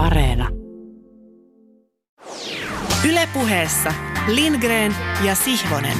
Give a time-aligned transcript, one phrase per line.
[0.00, 0.48] Areena.
[3.08, 3.92] Ylepuheessa
[4.34, 4.94] Lindgren
[5.26, 5.96] ja Sihvonen.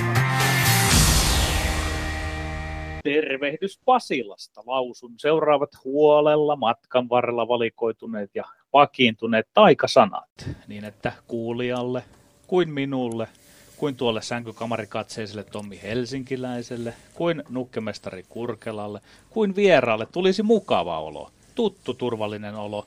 [3.05, 4.63] Tervehdys Pasilasta.
[4.67, 12.03] Lausun seuraavat huolella matkan varrella valikoituneet ja vakiintuneet taikasanat, niin että kuulijalle
[12.47, 13.29] kuin minulle,
[13.77, 22.55] kuin tuolle sänkykamarikatseiselle Tommi Helsinkiläiselle, kuin nukkemestari Kurkelalle, kuin vieraalle tulisi mukava olo, tuttu turvallinen
[22.55, 22.87] olo,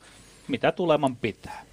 [0.54, 1.66] mitä tuleman pitää.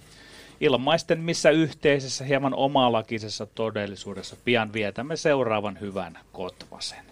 [0.59, 7.05] Ilmaisten missä yhteisessä hieman omalakisessa todellisuudessa pian vietämme seuraavan hyvän kotvasen.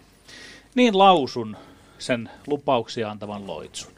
[0.74, 1.56] Niin lausun
[1.98, 3.92] sen lupauksia antavan loitsun.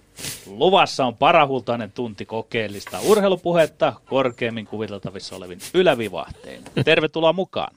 [0.46, 6.62] Luvassa on parahultainen tunti kokeellista urheilupuhetta korkeimmin kuviteltavissa olevin ylävivahtein.
[6.84, 7.74] Tervetuloa mukaan.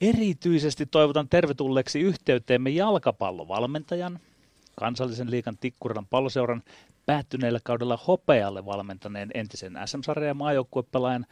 [0.00, 4.20] Erityisesti toivotan tervetulleeksi yhteyteemme jalkapallovalmentajan,
[4.76, 6.62] kansallisen liikan Tikkurilan palloseuran
[7.06, 11.26] päättyneellä kaudella hopealle valmentaneen entisen SM-sarjan ja maajoukkuepelaajan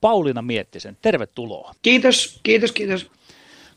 [0.00, 0.96] Pauliina Miettisen.
[1.02, 1.74] Tervetuloa.
[1.82, 3.10] Kiitos, kiitos, kiitos.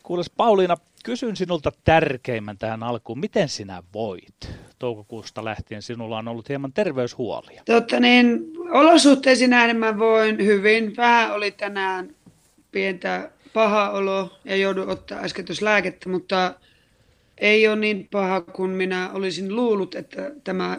[0.04, 3.20] Kuules Pauliina, kysyn sinulta tärkeimmän tähän alkuun.
[3.20, 4.50] Miten sinä voit?
[4.80, 7.64] Toukokuusta lähtien sinulla on ollut hieman terveyshuolia.
[7.66, 8.40] Totta niin,
[8.72, 10.98] olosuhteisiin nähden mä voin hyvin.
[10.98, 12.16] Vähän oli tänään
[12.72, 16.54] pientä paha olo ja joudun ottaa äsketyslääkettä, mutta
[17.38, 20.78] ei ole niin paha kuin minä olisin luullut, että tämä,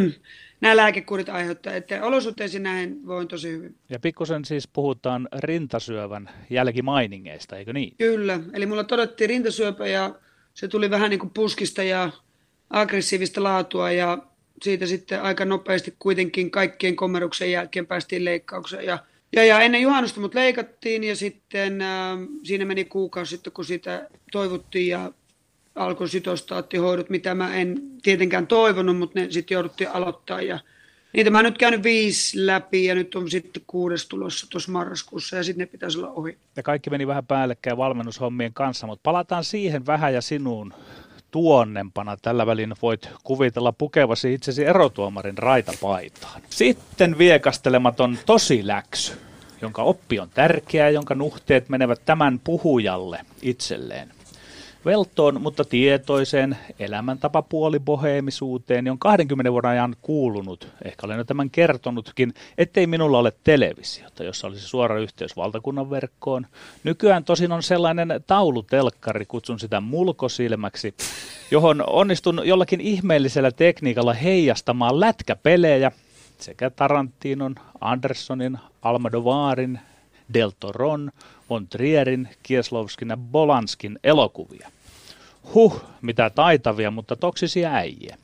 [0.60, 1.74] nämä lääkekuurit aiheuttaa.
[1.74, 3.74] Että olosuhteisiin näin voin tosi hyvin.
[3.88, 7.94] Ja pikkusen siis puhutaan rintasyövän jälkimainingeista, eikö niin?
[7.98, 10.14] Kyllä, eli mulla todettiin rintasyöpä ja
[10.54, 12.10] se tuli vähän niin kuin puskista ja
[12.70, 14.18] aggressiivista laatua ja
[14.62, 18.98] siitä sitten aika nopeasti kuitenkin kaikkien kommeruksen jälkeen päästiin leikkaukseen ja
[19.36, 24.08] ja, ja ennen juhannusta mut leikattiin ja sitten äh, siinä meni kuukausi sitten, kun sitä
[24.32, 25.12] toivottiin ja
[25.74, 30.40] alkoi sytostaattihoidot, mitä mä en tietenkään toivonut, mutta ne sitten jouduttiin aloittaa.
[30.40, 30.58] Ja
[31.12, 35.36] niitä mä oon nyt käynyt viisi läpi ja nyt on sitten kuudes tulossa tuossa marraskuussa
[35.36, 36.38] ja sitten ne pitäisi olla ohi.
[36.56, 40.74] Ja kaikki meni vähän päällekkäin valmennushommien kanssa, mutta palataan siihen vähän ja sinuun
[41.30, 42.16] tuonnempana.
[42.16, 46.42] Tällä välin voit kuvitella pukevasi itsesi erotuomarin raitapaitaan.
[46.50, 49.12] Sitten viekastelematon tosi läksy,
[49.62, 54.12] jonka oppi on tärkeää, jonka nuhteet menevät tämän puhujalle itselleen
[54.84, 62.86] veltoon, mutta tietoiseen elämäntapapuoliboheemisuuteen, on 20 vuoden ajan kuulunut, ehkä olen jo tämän kertonutkin, ettei
[62.86, 66.46] minulla ole televisiota, jossa olisi suora yhteys valtakunnan verkkoon.
[66.84, 70.94] Nykyään tosin on sellainen taulutelkkari, kutsun sitä mulkosilmäksi,
[71.50, 75.92] johon onnistun jollakin ihmeellisellä tekniikalla heijastamaan lätkäpelejä,
[76.38, 79.80] sekä Tarantinon, Andersonin, Almodovarin,
[80.34, 81.12] Deltoron,
[81.52, 84.70] von Trierin, Kieslovskin ja Bolanskin elokuvia.
[85.54, 88.18] Huh, mitä taitavia, mutta toksisia äijiä.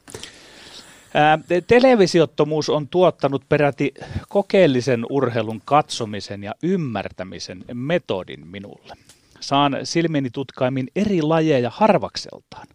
[1.15, 3.95] Ää, televisiottomuus on tuottanut peräti
[4.29, 8.95] kokeellisen urheilun katsomisen ja ymmärtämisen metodin minulle.
[9.41, 12.67] Saan silmieni tutkaimin eri lajeja harvakseltaan,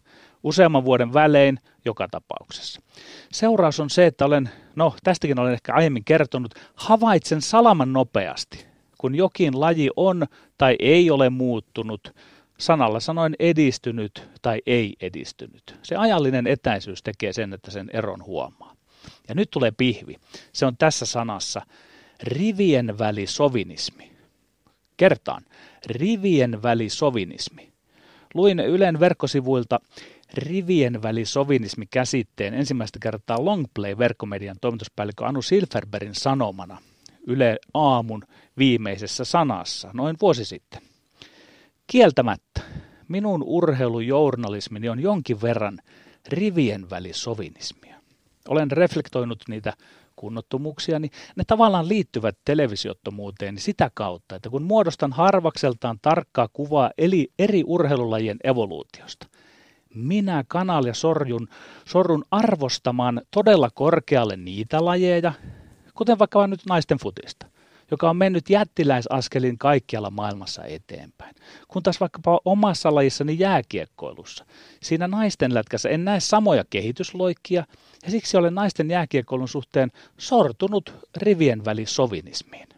[0.42, 2.80] useamman vuoden välein joka tapauksessa.
[3.32, 9.14] Seuraus on se, että olen, no tästäkin olen ehkä aiemmin kertonut, havaitsen salaman nopeasti, kun
[9.14, 10.26] jokin laji on
[10.58, 12.14] tai ei ole muuttunut,
[12.58, 15.76] sanalla sanoen edistynyt tai ei edistynyt.
[15.82, 18.76] Se ajallinen etäisyys tekee sen, että sen eron huomaa.
[19.28, 20.16] Ja nyt tulee pihvi.
[20.52, 21.62] Se on tässä sanassa
[22.22, 24.12] rivien välisovinismi.
[24.96, 25.42] Kertaan,
[25.86, 27.72] rivien välisovinismi.
[28.34, 29.80] Luin Ylen verkkosivuilta
[30.34, 36.78] rivien välisovinismi käsitteen ensimmäistä kertaa Longplay-verkkomedian toimituspäällikkö Anu Silverbergin sanomana
[37.26, 38.22] Yle Aamun
[38.58, 40.82] viimeisessä sanassa noin vuosi sitten.
[41.86, 42.60] Kieltämättä
[43.08, 45.78] minun urheilujournalismini on jonkin verran
[46.28, 47.96] rivien välisovinismia.
[48.48, 49.72] Olen reflektoinut niitä
[50.16, 57.32] kunnottomuuksia, niin ne tavallaan liittyvät televisiottomuuteen sitä kautta, että kun muodostan harvakseltaan tarkkaa kuvaa eli
[57.38, 59.26] eri urheilulajien evoluutiosta,
[59.94, 61.48] minä kanal ja sorjun,
[61.84, 65.32] sorrun arvostamaan todella korkealle niitä lajeja,
[65.94, 67.46] kuten vaikka nyt naisten futista,
[67.90, 71.34] joka on mennyt jättiläisaskelin kaikkialla maailmassa eteenpäin.
[71.68, 74.46] Kun taas vaikkapa omassa lajissani jääkiekkoilussa,
[74.82, 77.64] siinä naisten lätkässä en näe samoja kehitysloikkia,
[78.04, 82.68] ja siksi olen naisten jääkiekkoilun suhteen sortunut rivien välisovinismiin.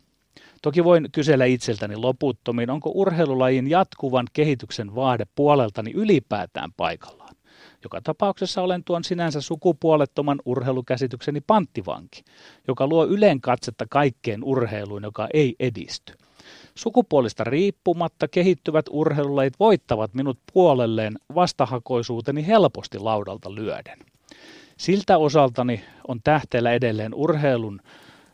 [0.62, 7.35] Toki voin kysellä itseltäni loputtomiin, onko urheilulajin jatkuvan kehityksen vaade puoleltani ylipäätään paikallaan.
[7.84, 12.24] Joka tapauksessa olen tuon sinänsä sukupuolettoman urheilukäsitykseni panttivanki,
[12.68, 16.14] joka luo yleen katsetta kaikkeen urheiluun, joka ei edisty.
[16.74, 23.98] Sukupuolista riippumatta kehittyvät urheilulajit voittavat minut puolelleen vastahakoisuuteni helposti laudalta lyöden.
[24.76, 27.80] Siltä osaltani on tähteellä edelleen urheilun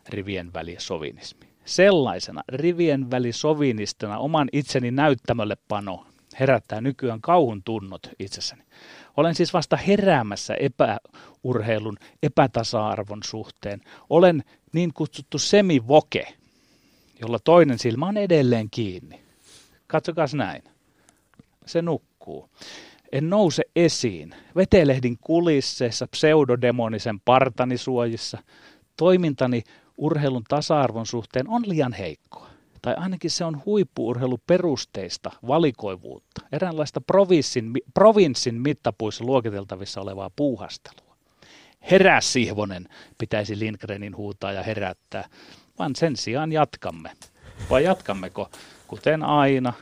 [0.09, 1.47] rivien välisovinismi.
[1.65, 6.05] Sellaisena rivien välisovinistina oman itseni näyttämölle pano
[6.39, 8.63] herättää nykyään kauhun tunnot itsessäni.
[9.17, 13.81] Olen siis vasta heräämässä epäurheilun epätasa-arvon suhteen.
[14.09, 14.43] Olen
[14.73, 16.33] niin kutsuttu semivoke,
[17.21, 19.21] jolla toinen silmä on edelleen kiinni.
[19.87, 20.63] Katsokaa näin.
[21.65, 22.49] Se nukkuu.
[23.11, 24.35] En nouse esiin.
[24.55, 28.37] Vetelehdin kulisseissa pseudodemonisen partanisuojissa.
[28.97, 29.63] Toimintani
[29.97, 32.52] urheilun tasa-arvon suhteen on liian heikkoa.
[32.83, 41.15] Tai ainakin se on huippuurheiluperusteista valikoivuutta, eräänlaista provinssin, provinssin mittapuissa luokiteltavissa olevaa puuhastelua.
[41.91, 42.87] Herää Sihvonen,
[43.17, 45.27] pitäisi Lindgrenin huutaa ja herättää,
[45.79, 47.11] vaan sen sijaan jatkamme.
[47.69, 48.49] Vai jatkammeko,
[48.87, 49.73] kuten aina,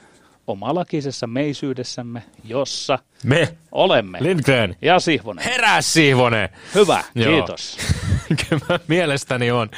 [0.47, 4.17] omalakisessa meisyydessämme, jossa me olemme.
[4.21, 4.75] Lindgren.
[4.81, 5.45] Ja Sihvonen.
[5.45, 6.49] Herää Sihvonen.
[6.75, 7.33] Hyvä, Joo.
[7.33, 7.77] kiitos.
[8.87, 9.69] mielestäni on.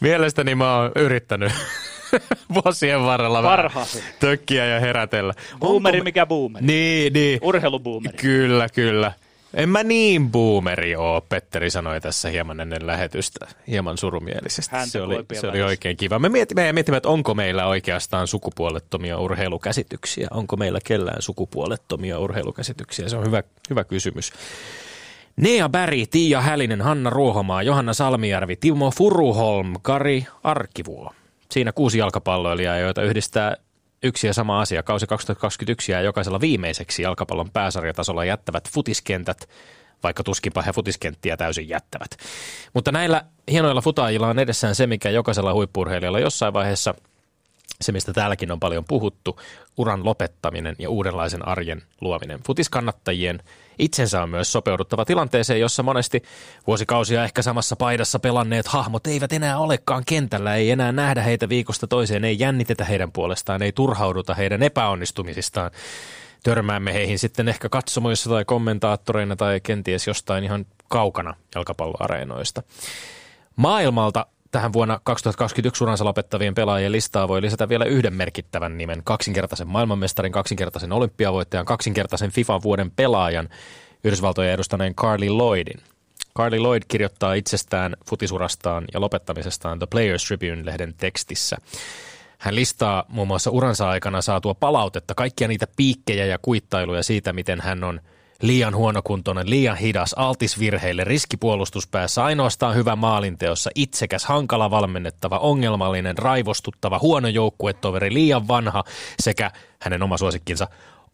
[0.00, 1.52] Mielestäni mä oon yrittänyt
[2.64, 4.02] vuosien varrella Parhaasi.
[4.20, 5.34] tökkiä ja herätellä.
[5.58, 6.04] Boomeri Onko...
[6.04, 6.66] mikä boomeri.
[6.66, 7.38] Niin, niin.
[7.42, 8.18] Urheiluboomeri.
[8.18, 9.12] Kyllä, kyllä.
[9.54, 14.76] En mä niin boomeri oo, Petteri sanoi tässä hieman ennen lähetystä, hieman surumielisesti.
[14.76, 16.18] Häntä se oli, se oli oikein kiva.
[16.18, 20.28] Me mietimme, mietimme, että onko meillä oikeastaan sukupuolettomia urheilukäsityksiä.
[20.30, 23.08] Onko meillä kellään sukupuolettomia urheilukäsityksiä?
[23.08, 24.32] Se on hyvä, hyvä kysymys.
[25.36, 31.12] Nea Bäri, Tiia Hälinen, Hanna Ruohomaa, Johanna Salmijärvi, Timo Furuholm, Kari Arkivuo.
[31.50, 33.56] Siinä kuusi jalkapalloilijaa, joita yhdistää
[34.02, 34.82] yksi ja sama asia.
[34.82, 39.48] Kausi 2021 ja jokaisella viimeiseksi jalkapallon pääsarjatasolla jättävät futiskentät,
[40.02, 42.10] vaikka tuskinpa he futiskenttiä täysin jättävät.
[42.74, 46.94] Mutta näillä hienoilla futaajilla on edessään se, mikä jokaisella huippurheilijalla jossain vaiheessa–
[47.80, 49.40] se, mistä täälläkin on paljon puhuttu,
[49.76, 52.40] uran lopettaminen ja uudenlaisen arjen luominen.
[52.46, 53.42] Futiskannattajien
[53.80, 56.22] itsensä on myös sopeuduttava tilanteeseen, jossa monesti
[56.66, 61.86] vuosikausia ehkä samassa paidassa pelanneet hahmot eivät enää olekaan kentällä, ei enää nähdä heitä viikosta
[61.86, 65.70] toiseen, ei jännitetä heidän puolestaan, ei turhauduta heidän epäonnistumisistaan.
[66.42, 72.62] Törmäämme heihin sitten ehkä katsomoissa tai kommentaattoreina tai kenties jostain ihan kaukana jalkapalloareenoista.
[73.56, 79.68] Maailmalta Tähän vuonna 2021 uransa lopettavien pelaajien listaa voi lisätä vielä yhden merkittävän nimen, kaksinkertaisen
[79.68, 83.48] maailmanmestarin, kaksinkertaisen olympiavoittajan, kaksinkertaisen FIFA vuoden pelaajan,
[84.04, 85.80] Yhdysvaltojen edustaneen Carly Lloydin.
[86.36, 91.56] Carly Lloyd kirjoittaa itsestään futisurastaan ja lopettamisestaan The Players Tribune-lehden tekstissä.
[92.38, 97.60] Hän listaa muun muassa uransa aikana saatua palautetta, kaikkia niitä piikkejä ja kuittailuja siitä, miten
[97.60, 98.00] hän on–
[98.42, 106.98] liian huonokuntoinen, liian hidas, altis virheille, riskipuolustuspäässä, ainoastaan hyvä maalinteossa, itsekäs, hankala valmennettava, ongelmallinen, raivostuttava,
[106.98, 108.84] huono joukkuetoveri, liian vanha
[109.20, 109.50] sekä
[109.80, 110.68] hänen oma suosikkinsa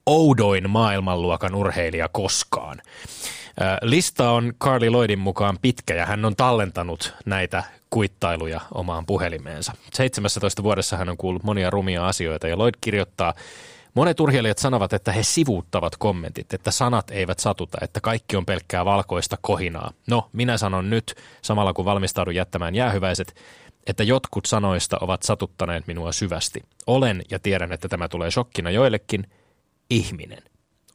[0.07, 2.83] oudoin maailmanluokan urheilija koskaan.
[3.83, 9.73] Lista on Carly Lloydin mukaan pitkä ja hän on tallentanut näitä kuittailuja omaan puhelimeensa.
[9.95, 13.35] 17 vuodessa hän on kuullut monia rumia asioita ja Lloyd kirjoittaa
[13.97, 18.85] Monet urheilijat sanovat, että he sivuuttavat kommentit, että sanat eivät satuta, että kaikki on pelkkää
[18.85, 19.93] valkoista kohinaa.
[20.07, 23.37] No, minä sanon nyt, samalla kun valmistaudun jättämään jäähyväiset,
[23.87, 26.63] että jotkut sanoista ovat satuttaneet minua syvästi.
[26.87, 29.31] Olen ja tiedän, että tämä tulee shokkina joillekin,
[29.91, 30.43] ihminen.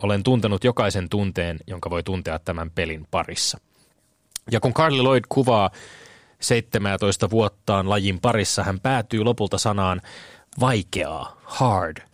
[0.04, 3.58] Olen tuntenut jokaisen tunteen, jonka voi tuntea tämän pelin parissa.
[4.52, 5.70] Ja kun Carly Lloyd kuvaa
[6.42, 10.02] 17 vuottaan lajin parissa, hän päätyy lopulta sanaan
[10.60, 11.98] vaikeaa, hard–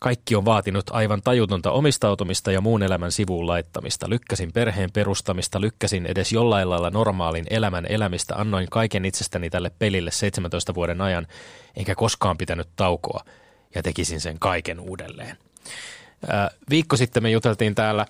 [0.00, 4.10] kaikki on vaatinut aivan tajutonta omistautumista ja muun elämän sivuun laittamista.
[4.10, 10.10] Lykkäsin perheen perustamista, lykkäsin edes jollain lailla normaalin elämän elämistä, annoin kaiken itsestäni tälle pelille
[10.10, 11.26] 17 vuoden ajan,
[11.76, 13.24] enkä koskaan pitänyt taukoa,
[13.74, 15.36] ja tekisin sen kaiken uudelleen.
[16.70, 18.06] Viikko sitten me juteltiin täällä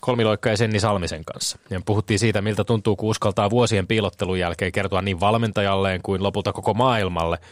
[0.00, 1.58] Kolmiloikka ja Senni Salmisen kanssa.
[1.70, 6.52] Ja puhuttiin siitä, miltä tuntuu, kun uskaltaa vuosien piilottelun jälkeen kertoa niin valmentajalleen kuin lopulta
[6.52, 7.38] koko maailmalle–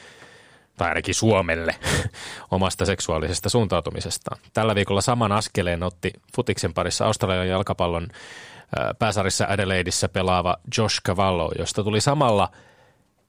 [0.76, 1.74] tai ainakin Suomelle,
[2.50, 4.40] omasta seksuaalisesta suuntautumisestaan.
[4.52, 8.08] Tällä viikolla saman askeleen otti futiksen parissa Australian jalkapallon
[8.98, 12.50] pääsarissa Adelaideissa pelaava Josh Cavallo, josta tuli samalla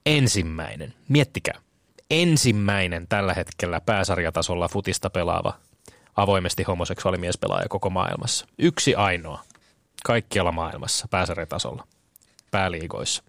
[0.05, 1.59] ensimmäinen, miettikää,
[2.11, 5.53] ensimmäinen tällä hetkellä pääsarjatasolla futista pelaava
[6.15, 8.45] avoimesti homoseksuaalimiespelaaja koko maailmassa.
[8.59, 9.43] Yksi ainoa
[10.03, 11.83] kaikkialla maailmassa pääsarjatasolla,
[12.51, 13.23] pääliigoissa.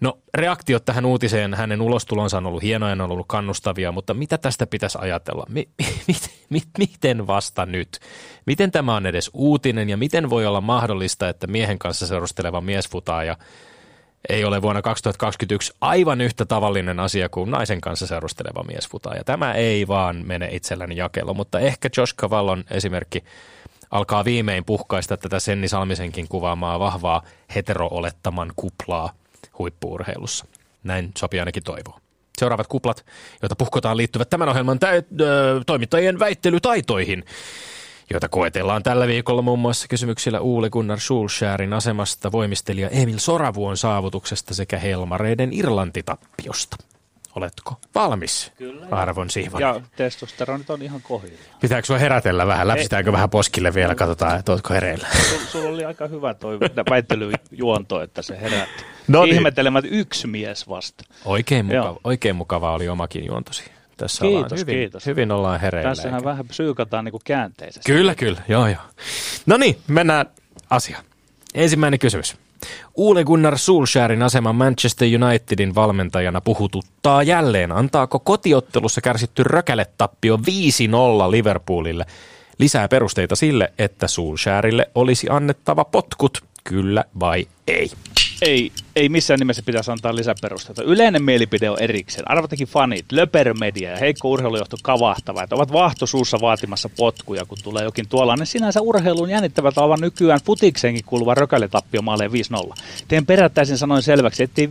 [0.00, 4.66] No reaktiot tähän uutiseen, hänen ulostulonsa on ollut hienoja, on ollut kannustavia, mutta mitä tästä
[4.66, 5.46] pitäisi ajatella?
[5.54, 5.68] Mi-
[6.08, 6.14] mi-
[6.50, 7.98] mi- miten vasta nyt?
[8.46, 13.36] Miten tämä on edes uutinen ja miten voi olla mahdollista, että miehen kanssa seurusteleva miesfutaaja
[14.28, 19.24] ei ole vuonna 2021 aivan yhtä tavallinen asia kuin naisen kanssa seurusteleva miesfutaaja?
[19.24, 23.24] Tämä ei vaan mene itselläni jakelo, mutta ehkä Josh Cavallon esimerkki
[23.90, 27.22] alkaa viimein puhkaista tätä Senni Salmisenkin kuvaamaa vahvaa
[27.54, 29.10] hetero-olettaman kuplaa–
[29.58, 30.44] huippuurheilussa.
[30.84, 32.00] näin sopii ainakin toivoa.
[32.38, 33.06] Seuraavat kuplat,
[33.42, 35.02] joita puhkotaan liittyvät tämän ohjelman tä- ö,
[35.66, 37.24] toimittajien väittelytaitoihin,
[38.10, 44.54] joita koetellaan tällä viikolla muun muassa kysymyksillä Uule Gunnar Schulschärin asemasta, voimistelija Emil Soravuon saavutuksesta
[44.54, 46.76] sekä Helmareiden Irlantitappiosta.
[47.36, 49.66] Oletko valmis, Kyllä, arvon Sihvonen?
[49.68, 51.38] Ja testosteronit on ihan kohdilla.
[51.60, 52.68] Pitääkö sinua herätellä vähän?
[52.68, 53.94] Läpsitäänkö vähän poskille vielä?
[53.94, 55.08] Katsotaan, että oletko hereillä.
[55.48, 56.58] Sulla oli aika hyvä toi
[56.90, 58.84] väittelyjuonto, että se herätti.
[59.08, 59.34] No niin.
[59.34, 61.04] Ihmettelemät yksi mies vasta.
[61.24, 62.00] Oikein mukava, Joo.
[62.04, 63.64] oikein mukava oli omakin juontosi.
[63.96, 65.06] Tässä Kiitos, ollaan hyvin, kiitos.
[65.06, 65.90] hyvin ollaan hereillä.
[65.90, 67.92] Tässähän eikä- vähän psyykataan niin käänteisesti.
[67.92, 68.42] Kyllä, kyllä.
[68.48, 68.82] Joo, joo.
[69.46, 70.26] No niin, mennään
[70.70, 71.04] asiaan.
[71.54, 72.36] Ensimmäinen kysymys.
[72.96, 77.72] Ole Gunnar Solskjaerin asema Manchester Unitedin valmentajana puhututtaa jälleen.
[77.72, 80.40] Antaako kotiottelussa kärsitty rökäletappio 5-0
[81.30, 82.06] Liverpoolille
[82.58, 87.90] lisää perusteita sille, että Solskjaerille olisi annettava potkut, kyllä vai ei?
[88.42, 90.82] Ei, ei missään nimessä pitäisi antaa lisäperusteita.
[90.82, 92.30] Yleinen mielipide on erikseen.
[92.30, 98.08] Arvatakin fanit, löpermedia ja heikko urheilujohto kavahtava, että ovat vahtosuussa vaatimassa potkuja, kun tulee jokin
[98.08, 102.34] tuollainen sinänsä urheiluun jännittävä tavan nykyään futikseenkin kuuluva rökäletappio maaleen 5-0.
[103.08, 104.70] Teen perättäisin sanoin selväksi, ettei 5-0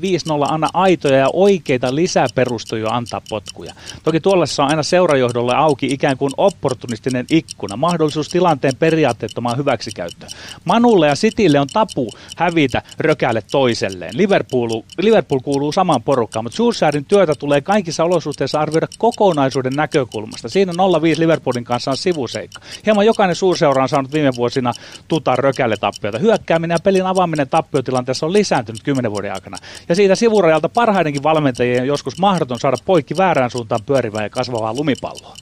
[0.50, 3.74] anna aitoja ja oikeita lisäperusteluja antaa potkuja.
[4.04, 10.32] Toki tuollaisessa on aina seurajohdolle auki ikään kuin opportunistinen ikkuna, mahdollisuus tilanteen periaatteettomaan hyväksikäyttöön.
[10.66, 14.18] Manulle ja Citylle on tapu hävitä rökälle toiselleen.
[14.18, 20.50] Liverpool, Liverpool kuuluu samaan porukkaan, mutta Solskjaerin työtä tulee kaikissa olosuhteissa arvioida kokonaisuuden näkökulmasta.
[20.50, 20.76] Siinä 0-5
[21.20, 22.62] Liverpoolin kanssa on sivuseikka.
[22.86, 24.74] Hieman jokainen suurseura on saanut viime vuosina
[25.08, 26.20] tuta rökälle tappioita.
[26.20, 29.58] Hyökkääminen ja pelin avaaminen tappiotilanteessa on lisääntynyt kymmenen vuoden aikana.
[29.90, 34.74] Ja siitä sivurajalta parhaidenkin valmentajien on joskus mahdoton saada poikki väärään suuntaan pyörivää ja kasvavaa
[34.74, 35.36] lumipalloa.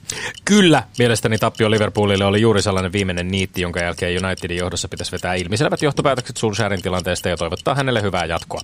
[0.44, 5.34] Kyllä, mielestäni tappio Liverpoolille oli juuri sellainen viimeinen niitti, jonka jälkeen Unitedin johdossa pitäisi vetää
[5.34, 8.60] ilmiselvät johtopäätökset Solskjaerin tilanteesta ja toivottaa hänelle hyvää jatkoa.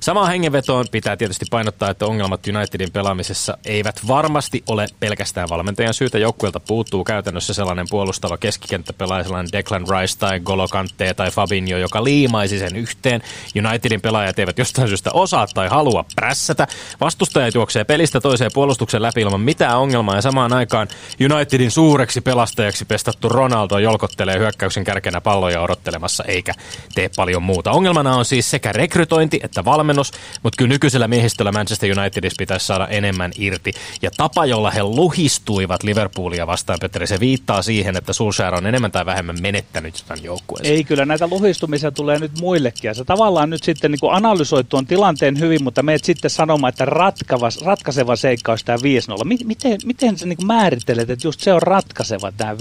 [0.00, 6.18] Samaan hengenvetoon pitää tietysti painottaa, että ongelmat Unitedin pelaamisessa eivät varmasti ole pelkästään valmentajan syytä.
[6.18, 12.04] Joukkueelta puuttuu käytännössä sellainen puolustava keskikenttäpelaaja, sellainen Declan Rice tai Golo Kante tai Fabinho, joka
[12.04, 13.22] liimaisi sen yhteen.
[13.66, 16.66] Unitedin pelaajat eivät jostain syystä osaa tai halua prässätä.
[17.00, 20.88] Vastustajat juoksee pelistä toiseen puolustuksen läpi ilman mitään ongelmaa ja samaan aikaan
[21.34, 26.54] Unitedin suureksi pelastajaksi pestattu Ronaldo jolkottelee hyökkäyksen kärkenä palloja odottelemassa eikä
[26.94, 27.70] tee paljon muuta.
[27.70, 32.86] Ongelmana on siis sekä rekrytointi että valmennus, mutta kyllä nykyisellä miehistöllä Manchester Unitedissa pitäisi saada
[32.88, 33.72] enemmän irti.
[34.02, 38.92] Ja tapa, jolla he luhistuivat Liverpoolia vastaan, Petteri, se viittaa siihen, että Solskjaer on enemmän
[38.92, 40.72] tai vähemmän menettänyt jotain joukkueensa.
[40.72, 42.88] Ei, kyllä näitä luhistumisia tulee nyt muillekin.
[42.88, 46.84] Ja sä tavallaan nyt sitten niin analysoit tuon tilanteen hyvin, mutta meet sitten sanomaan, että
[46.84, 49.24] ratkavas, ratkaiseva seikka olisi tämä 5-0.
[49.24, 52.56] Mi- miten, miten sä niin määrittelet, että just se on ratkaiseva tämä 5-0?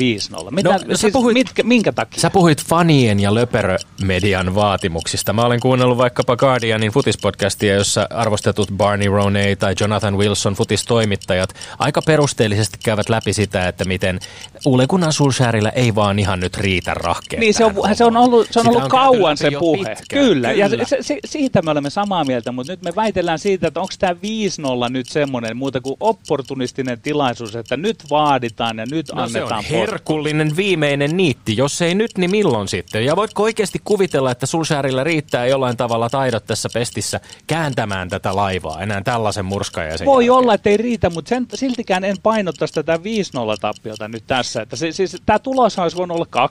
[0.52, 2.22] Mitä, No, siis, puhuit- mitkä, minkä takia?
[2.22, 5.34] Sä puhuit fanien ja löperömedian vaatimuksista.
[5.34, 12.02] Mä olen kuunnellut vaikkapa Guardianin futispodcastia, jossa arvostetut Barney Roney tai Jonathan Wilson futistoimittajat aika
[12.02, 14.20] perusteellisesti käyvät läpi sitä, että miten
[14.66, 17.40] Ole Gunnar Solskjaerillä ei vaan ihan nyt riitä rahkeet.
[17.40, 19.78] Niin se on, se on ollut, se on ollut käyty kauan se puhe.
[19.96, 20.26] pitkään.
[20.26, 23.68] Kyllä, ja se, se, se, siitä me olemme samaa mieltä, mutta nyt me väitellään siitä,
[23.68, 29.08] että onko tämä 5-0 nyt semmoinen muuta kuin opportunistinen tilaisuus, että nyt vaaditaan ja nyt
[29.14, 29.78] No se annetaan on potku.
[29.78, 31.58] herkullinen viimeinen niitti.
[31.58, 33.06] Jos ei nyt, niin milloin sitten?
[33.06, 38.82] Ja voitko oikeasti kuvitella, että Solskjaerilla riittää jollain tavalla taidot tässä pestissä kääntämään tätä laivaa
[38.82, 40.38] enää tällaisen murskaajaisen Voi jälkeen?
[40.44, 44.62] olla, että ei riitä, mutta sen, siltikään en painottaisi tätä 5-0-tappiota nyt tässä.
[44.62, 46.50] Että se, siis, tämä tulos olisi voinut olla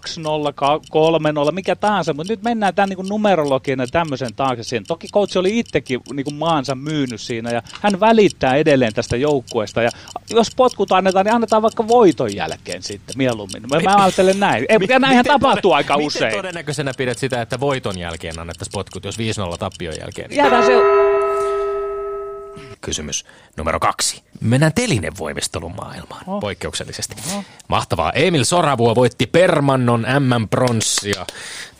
[0.48, 0.80] 2-0, ka-
[1.48, 4.62] 3-0, mikä tahansa, mutta nyt mennään tämän niin numerologian ja tämmöisen taakse.
[4.62, 4.84] Siihen.
[4.86, 9.82] Toki coach oli itsekin niin maansa myynyt siinä ja hän välittää edelleen tästä joukkueesta.
[9.82, 9.90] Ja
[10.30, 13.62] jos potkut annetaan, niin annetaan vaikka voiton jälkeen sitten mieluummin.
[13.62, 14.66] Mä, mä ajattelen näin.
[14.68, 16.34] Ei, näinhän Miten tapahtuu aika miten usein.
[16.34, 19.20] todennäköisenä pidät sitä, että voiton jälkeen annettaisiin potkut, jos 5-0
[19.58, 20.30] tappion jälkeen?
[20.34, 20.72] Jäädään se...
[22.80, 23.24] Kysymys
[23.56, 24.22] numero kaksi.
[24.40, 26.40] Mennään telinevoimistelun maailmaan, Oh.
[26.40, 27.16] poikkeuksellisesti.
[27.68, 28.12] Mahtavaa.
[28.12, 31.26] Emil Soravuo voitti Permannon MM-pronssia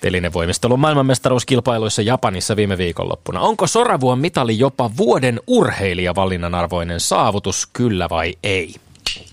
[0.01, 3.41] telinevoimistelun maailmanmestaruuskilpailuissa Japanissa viime viikonloppuna.
[3.41, 8.75] Onko Soravuon mitali jopa vuoden urheilijavalinnan arvoinen saavutus, kyllä vai ei?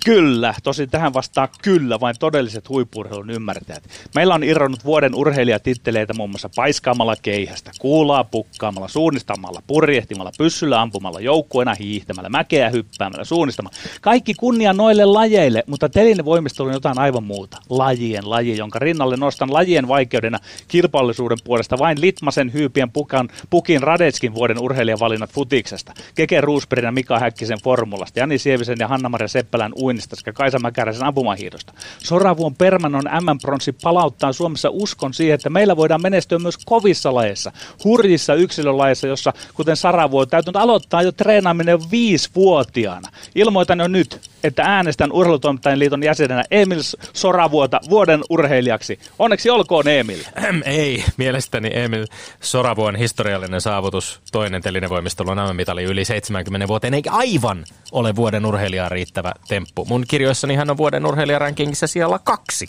[0.05, 3.83] Kyllä, tosin tähän vastaa kyllä vain todelliset huippurheilun ymmärtäjät.
[4.15, 11.19] Meillä on irronnut vuoden urheilijatitteleitä muun muassa paiskaamalla keihästä, kuulaa pukkaamalla, suunnistamalla, purjehtimalla, pyssyllä ampumalla,
[11.19, 13.77] joukkueena hiihtämällä, mäkeä hyppäämällä, suunnistamalla.
[14.01, 17.57] Kaikki kunnia noille lajeille, mutta telinevoimistelu on jotain aivan muuta.
[17.69, 24.33] Lajien laji, jonka rinnalle nostan lajien vaikeudena kilpailullisuuden puolesta vain Litmasen, Hyypien, Pukan, Pukin, Radetskin
[24.33, 25.93] vuoden urheilijavalinnat futiksesta.
[26.15, 31.07] Keke Ruusperin ja Mika Häkkisen formulasta, Jani Sievisen ja Hanna-Maria Seppälän uinnista sekä Kaisa Mäkäräisen
[31.07, 31.73] ampumahiidosta.
[32.03, 37.51] Soravuon Permanon M-pronssi palauttaa Suomessa uskon siihen, että meillä voidaan menestyä myös kovissa lajeissa,
[37.83, 43.09] hurjissa yksilölajeissa, jossa kuten Saravuo on täytynyt aloittaa jo treenaaminen viisivuotiaana.
[43.35, 46.81] Ilmoitan jo nyt, että äänestän Urheilutoimittajien liiton jäsenenä Emil
[47.13, 48.99] Soravuota vuoden urheilijaksi.
[49.19, 50.19] Onneksi olkoon Emil.
[50.65, 52.05] Ei, mielestäni Emil
[52.41, 59.31] Soravuon historiallinen saavutus, toinen telinevoimistelun mitali yli 70 vuoteen, eikä aivan ole vuoden urheilijaa riittävä
[59.47, 59.85] temppu.
[59.85, 62.67] Mun kirjoissani hän on vuoden urheilijarankingissa siellä kaksi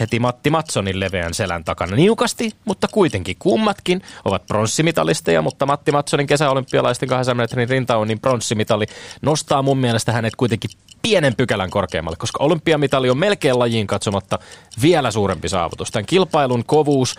[0.00, 6.26] heti Matti Matsonin leveän selän takana niukasti, mutta kuitenkin kummatkin ovat pronssimitalisteja, mutta Matti Matsonin
[6.26, 8.86] kesäolympialaisten 200 metrin rintaunnin pronssimitali
[9.22, 10.70] nostaa mun mielestä hänet kuitenkin
[11.02, 14.38] pienen pykälän korkeammalle, koska olympiamitali on melkein lajiin katsomatta
[14.82, 15.90] vielä suurempi saavutus.
[15.90, 17.14] Tämän kilpailun kovuus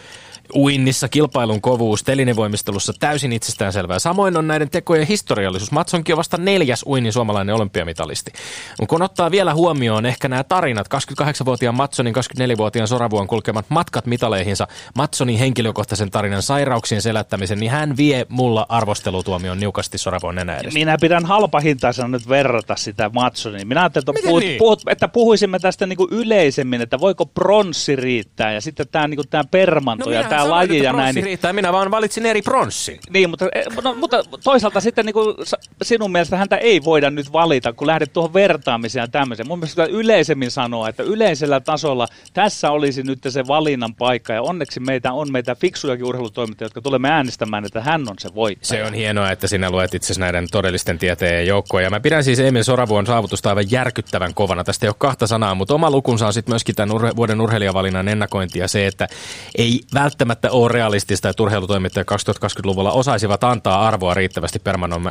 [0.55, 3.99] uinnissa kilpailun kovuus, telinevoimistelussa täysin itsestäänselvää.
[3.99, 5.71] Samoin on näiden tekojen historiallisuus.
[5.71, 8.31] Matsonkin on vasta neljäs uinnin suomalainen olympiamitalisti.
[8.87, 10.87] Kun ottaa vielä huomioon ehkä nämä tarinat,
[11.21, 18.25] 28-vuotiaan Matsonin, 24-vuotiaan Soravuon kulkemat matkat mitaleihinsa, Matsonin henkilökohtaisen tarinan sairauksien selättämisen, niin hän vie
[18.29, 20.73] mulla arvostelutuomion niukasti Soravuon enää edes.
[20.73, 23.65] Minä pidän halpahintaisena nyt verrata sitä Matsonia.
[23.65, 24.57] Minä ajattelin, että, puhut, niin?
[24.57, 29.15] puhut, että puhuisimme tästä niin kuin yleisemmin, että voiko pronssi riittää ja sitten tämä, niin
[29.15, 31.15] kuin tämä permanto no, ja tämä laji ja näin.
[31.15, 31.25] Niin...
[31.25, 32.99] riittää, minä vaan valitsin eri pronssin.
[33.09, 35.35] Niin, mutta, eh, no, mutta toisaalta sitten niin kuin
[35.81, 39.47] sinun mielestä häntä ei voida nyt valita, kun lähdet tuohon vertaamiseen ja tämmöiseen.
[39.47, 44.79] Mun mielestä yleisemmin sanoa, että yleisellä tasolla tässä olisi nyt se valinnan paikka ja onneksi
[44.79, 48.67] meitä on meitä fiksujakin urheilutoimittajia, jotka tulemme äänestämään, että hän on se voittaja.
[48.67, 51.85] Se on hienoa, että sinä luet itse näiden todellisten tieteen joukkoja.
[51.85, 54.63] Ja mä pidän siis Emil Soravuon saavutusta aivan järkyttävän kovana.
[54.63, 58.07] Tästä ei ole kahta sanaa, mutta oma lukunsa on sitten myöskin tämän urhe- vuoden urheilijavalinnan
[58.07, 59.07] ennakointi ja se, että
[59.57, 65.01] ei välttämättä välttämättä ole realistista, että urheilutoimittajat 2020-luvulla osaisivat antaa arvoa riittävästi Permanon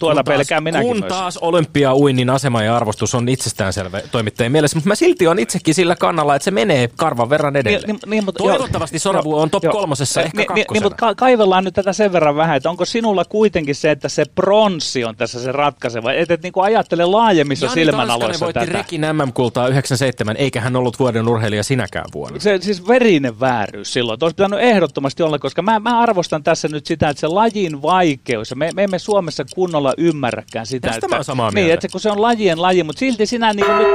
[0.00, 4.94] Tuolla pelkään minäkin Kun taas olympiauinnin asema ja arvostus on itsestäänselvä toimittajien mielessä, mutta mä
[4.94, 7.86] silti on itsekin sillä kannalla, että se menee karvan verran edelle.
[7.86, 11.64] Niin, niin, mutta, Toivottavasti Soravu on top jo, kolmosessa, ehkä niin, niin, mutta ka- kaivellaan
[11.64, 15.40] nyt tätä sen verran vähän, että onko sinulla kuitenkin se, että se pronssi on tässä
[15.40, 18.78] se ratkaiseva, että et, niin ajattele laajemmissa Jani silmänaloissa voitti tätä.
[18.78, 22.40] Rekin MM-kultaa 97, eikä hän ollut vuoden urheilija sinäkään vuonna.
[22.40, 24.18] Se siis verinen vääryys silloin.
[24.22, 28.54] Olisi pitänyt ehdottomasti olla, koska mä, mä arvostan tässä nyt sitä, että se lajin vaikeus,
[28.54, 30.88] me, me emme Suomessa kunnolla kunnolla ymmärräkään sitä.
[30.88, 31.66] Tästä että, mä samaa niin, mieltä.
[31.66, 33.88] Niin, että kun se on lajien laji, mutta silti sinä niin nyt...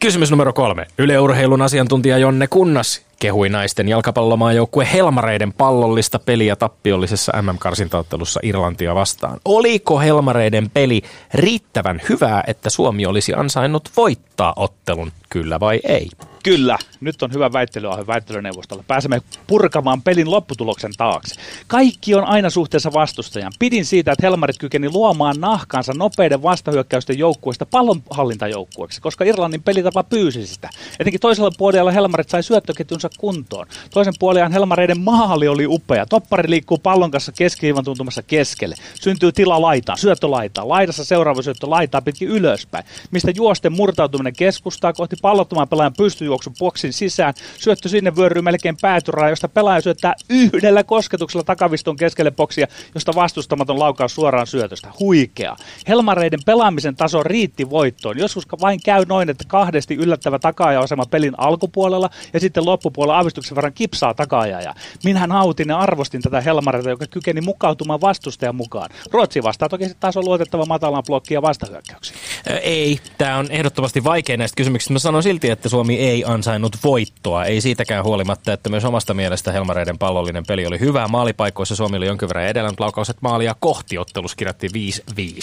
[0.00, 0.86] Kysymys numero kolme.
[0.98, 9.40] Yleurheilun asiantuntija Jonne Kunnas kehui naisten jalkapallomaajoukkue Helmareiden pallollista peliä tappiollisessa MM-karsintaottelussa Irlantia vastaan.
[9.44, 11.02] Oliko Helmareiden peli
[11.34, 16.08] riittävän hyvää, että Suomi olisi ansainnut voittaa ottelun, kyllä vai ei?
[16.42, 18.84] Kyllä, nyt on hyvä väittelyaihe väittelyneuvostolla.
[18.88, 21.34] Pääsemme purkamaan pelin lopputuloksen taakse.
[21.66, 23.52] Kaikki on aina suhteessa vastustajan.
[23.58, 30.46] Pidin siitä, että Helmarit kykeni luomaan nahkansa nopeiden vastahyökkäysten joukkueesta pallonhallintajoukkueeksi, koska Irlannin pelitapa pyysi
[30.46, 30.70] sitä.
[31.00, 33.66] Etenkin toisella puolella Helmarit sai syöttöketjunsa kuntoon.
[33.90, 36.06] Toisen puolen Helmareiden maali oli upea.
[36.06, 38.74] Toppari liikkuu pallon kanssa keskiviivan tuntumassa keskelle.
[38.94, 40.68] Syntyy tila laitaan, syöttö laitaan.
[40.68, 45.94] Laidassa seuraava syöttö laitaa pitkin ylöspäin, mistä juosten murtautuminen keskustaa kohti pallottoman pelaajan
[46.32, 47.34] pystyjuoksun boksin sisään.
[47.58, 53.78] Syöttö sinne vyöryy melkein päätyrää, josta pelaaja syöttää yhdellä kosketuksella takaviston keskelle boksia, josta vastustamaton
[53.78, 54.88] laukaus suoraan syötöstä.
[55.00, 55.56] Huikea.
[55.88, 58.18] Helmareiden pelaamisen taso riitti voittoon.
[58.18, 63.56] Joskus vain käy noin, että kahdesti yllättävä takaaja-asema pelin alkupuolella ja sitten loppupuolella puolella aavistuksen
[63.56, 64.74] verran kipsaa takaajaja.
[65.04, 68.90] Minä nautin ja arvostin tätä Helmareita, joka kykeni mukautumaan vastustajan mukaan.
[69.12, 72.16] Ruotsi vastaa toki taas on luotettava matalan blokki ja vastahyökkäyksiä.
[72.62, 74.92] Ei, tämä on ehdottomasti vaikea näistä kysymyksistä.
[74.92, 77.44] Mä sanon silti, että Suomi ei ansainnut voittoa.
[77.44, 81.08] Ei siitäkään huolimatta, että myös omasta mielestä Helmareiden pallollinen peli oli hyvä.
[81.08, 84.72] Maalipaikoissa Suomi oli jonkin verran edellä, mutta laukauset maalia kohti ottelussa kirjattiin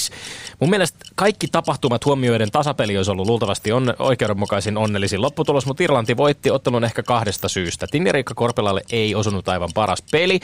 [0.09, 0.13] 5-5.
[0.59, 6.17] Mun mielestä kaikki tapahtumat huomioiden tasapeli olisi ollut luultavasti on, oikeudenmukaisin onnellisin lopputulos, mutta Irlanti
[6.17, 7.87] voitti ottelun ehkä kahdesta syystä.
[7.91, 10.39] Tinnerikka Korpelalle ei osunut aivan paras peli.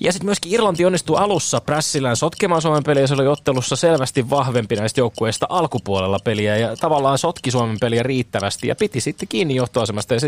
[0.00, 3.06] Ja sitten myöskin Irlanti onnistui alussa prässillään sotkemaan Suomen peliä.
[3.06, 8.68] Se oli ottelussa selvästi vahvempi näistä joukkueista alkupuolella peliä ja tavallaan sotki Suomen peliä riittävästi
[8.68, 10.14] ja piti sitten kiinni johtoasemasta.
[10.14, 10.20] Ja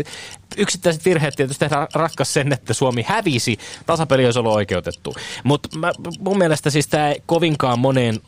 [0.57, 3.57] yksittäiset virheet tietysti ratkaisi sen, että Suomi hävisi.
[3.85, 5.15] Tasapeli olisi ollut oikeutettu.
[5.43, 5.69] Mutta
[6.19, 8.19] mun mielestä siis tämä kovinkaan moneen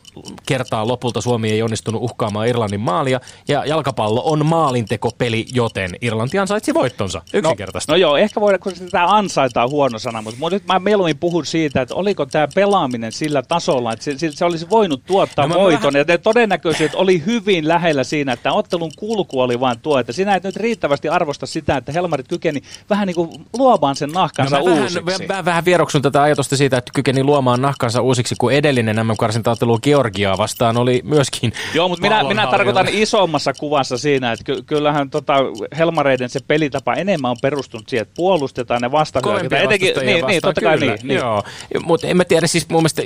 [0.46, 6.74] kertaan lopulta Suomi ei onnistunut uhkaamaan Irlannin maalia ja jalkapallo on maalintekopeli, joten Irlanti ansaitsi
[6.74, 7.92] voittonsa no, yksinkertaisesti.
[7.92, 11.46] No, no joo, ehkä voidaan, kun tämä ansaitaan huono sana, mutta nyt mä mieluummin puhun
[11.46, 15.92] siitä, että oliko tämä pelaaminen sillä tasolla, että se, se olisi voinut tuottaa no, voiton
[15.92, 16.06] vähän...
[16.08, 20.44] ja todennäköisesti oli hyvin lähellä siinä, että ottelun kulku oli vain tuo, että sinä et
[20.44, 25.06] nyt riittävästi arvosta sitä, että Helmarit kykeni vähän niin kuin luomaan sen nahkansa no, uusiksi.
[25.06, 29.14] Vähän, vähän, vähän vieroksun tätä ajatusta siitä, että kykeni luomaan nahkansa uusiksi, kun edellinen nämä
[29.18, 34.62] karsintaottelu Georgiaa vastaan oli myöskin Joo, mutta minä, minä tarkoitan isommassa kuvassa siinä, että ky-
[34.62, 35.34] kyllähän tota
[35.78, 39.64] Helmareiden se pelitapa enemmän on perustunut siihen, että puolustetaan ne vastahyökkäitä.
[39.64, 40.98] Etenkin, niin, niin, totta kai niin.
[41.02, 41.18] niin.
[41.18, 41.42] Joo,
[41.84, 43.02] mutta en mä tiedä, siis mun mielestä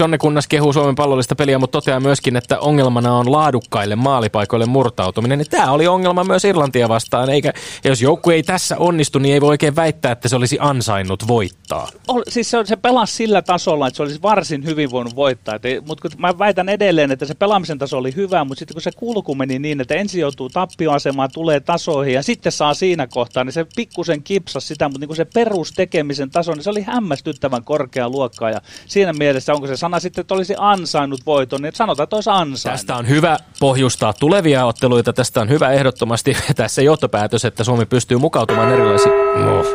[0.00, 5.38] Jonne Kunnas kehuu Suomen pallollista peliä, mutta toteaa myöskin, että ongelmana on laadukkaille maalipaikoille murtautuminen.
[5.38, 7.52] Ja tämä oli ongelma myös Irlantia vastaan, eikä
[7.84, 11.88] jos joukku ei tässä onnistu, niin ei voi oikein väittää, että se olisi ansainnut voittaa.
[12.08, 15.58] Oh, siis se, se pelasi sillä tasolla, että se olisi varsin hyvin voinut voittaa.
[15.86, 19.34] Mutta mä väitän edelleen, että se pelaamisen taso oli hyvä, mutta sitten kun se kulku
[19.34, 23.66] meni niin, että ensin joutuu tappioasemaan, tulee tasoihin ja sitten saa siinä kohtaa, niin se
[23.76, 28.50] pikkusen kipsasi sitä, mutta niin kuin se perustekemisen taso, niin se oli hämmästyttävän korkea luokkaa.
[28.50, 32.30] Ja siinä mielessä, onko se sana sitten, että olisi ansainnut voiton, niin sanotaan, että olisi
[32.30, 32.80] ansainnut.
[32.80, 35.12] Tästä on hyvä pohjustaa tulevia otteluita.
[35.12, 39.14] Tästä on hyvä ehdottomasti tässä johtopäätös, että Suomi pystyy mukautumaan erilaisiin.
[39.48, 39.66] Oh.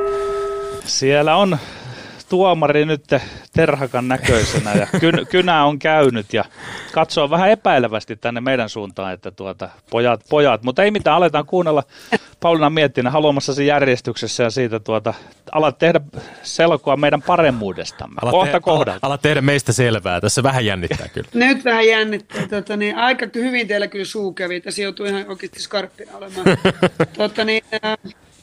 [0.86, 1.58] Siellä on
[2.30, 3.04] tuomari nyt
[3.54, 6.46] terhakan näköisenä ja kyn, kynä on käynyt ja
[6.92, 11.84] katsoo vähän epäilevästi tänne meidän suuntaan, että tuota, pojat, pojat, mutta ei mitään, aletaan kuunnella
[12.40, 15.14] Pauliina Miettinen haluamassasi järjestyksessä ja siitä tuota,
[15.52, 16.02] alat tehdä
[16.44, 18.16] selkoa meidän paremmuudestamme.
[18.22, 19.08] Alat Kohta te- kohdalta.
[19.08, 21.30] Alat tehdä meistä selvää, tässä vähän jännittää kyllä.
[21.48, 25.60] Nyt vähän jännittää, tota, niin, aika hyvin teillä kyllä suu kävi, tässä joutuu ihan oikeasti
[25.60, 26.46] skarppina olemaan.
[27.18, 27.64] tota, niin,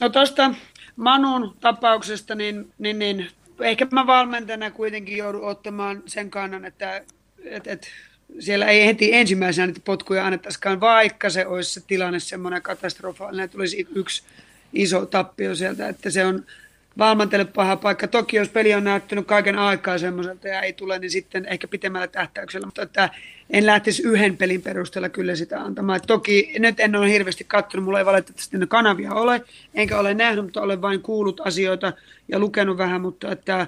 [0.01, 0.55] no tuosta
[0.96, 7.03] Manun tapauksesta, niin, niin, niin ehkä mä valmentajana kuitenkin joudun ottamaan sen kannan, että
[7.45, 7.88] et, et,
[8.38, 13.88] siellä ei heti ensimmäisenä niitä potkuja annettaisikaan, vaikka se olisi se tilanne semmoinen katastrofaalinen, tulisi
[13.95, 14.23] yksi
[14.73, 16.45] iso tappio sieltä, että se on
[16.98, 18.09] valmentajalle paha paikka.
[18.09, 22.06] Toki jos peli on näyttänyt kaiken aikaa semmoiselta ja ei tule, niin sitten ehkä pitemmällä
[22.06, 23.11] tähtäyksellä, mutta että
[23.50, 26.00] en lähtisi yhden pelin perusteella kyllä sitä antamaan.
[26.06, 29.42] Toki nyt en ole hirveästi katsonut, mulla ei valitettavasti ne kanavia ole,
[29.74, 31.92] enkä ole nähnyt, mutta olen vain kuullut asioita
[32.28, 33.66] ja lukenut vähän, mutta että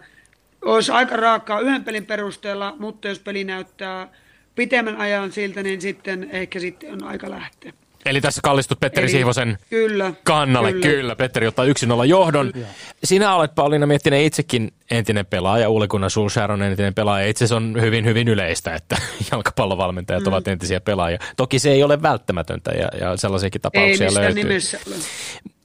[0.63, 4.09] olisi aika raakaa yhden pelin perusteella, mutta jos peli näyttää
[4.55, 7.73] pitemmän ajan siltä, niin sitten ehkä sitten on aika lähteä.
[8.07, 10.73] Eli tässä kallistut Petteri Eli, Siivosen kyllä, kannalle.
[10.73, 10.87] Kyllä.
[10.87, 11.17] kyllä.
[11.17, 12.53] Petteri ottaa yksin olla johdon.
[12.53, 12.67] Kyllä.
[13.05, 15.69] Sinä olet Pauliina Miettinen itsekin entinen pelaaja.
[15.89, 17.27] Gunnar Solskjaer on entinen pelaaja.
[17.27, 18.97] Itse asiassa on hyvin, hyvin yleistä, että
[19.33, 20.29] jalkapallovalmentajat mm.
[20.29, 21.19] ovat entisiä pelaajia.
[21.37, 24.45] Toki se ei ole välttämätöntä ja, ja sellaisiakin tapauksia ei löytyy.
[24.45, 24.97] nimessä ole.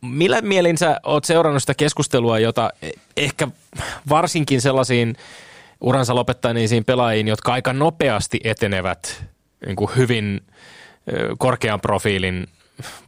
[0.01, 2.69] Millä mielin sä oot seurannut sitä keskustelua, jota
[3.17, 3.47] ehkä
[4.09, 5.15] varsinkin sellaisiin
[5.81, 9.23] uransa lopettaneisiin pelaajiin, jotka aika nopeasti etenevät
[9.65, 10.41] niin kuin hyvin–
[11.37, 12.47] korkean profiilin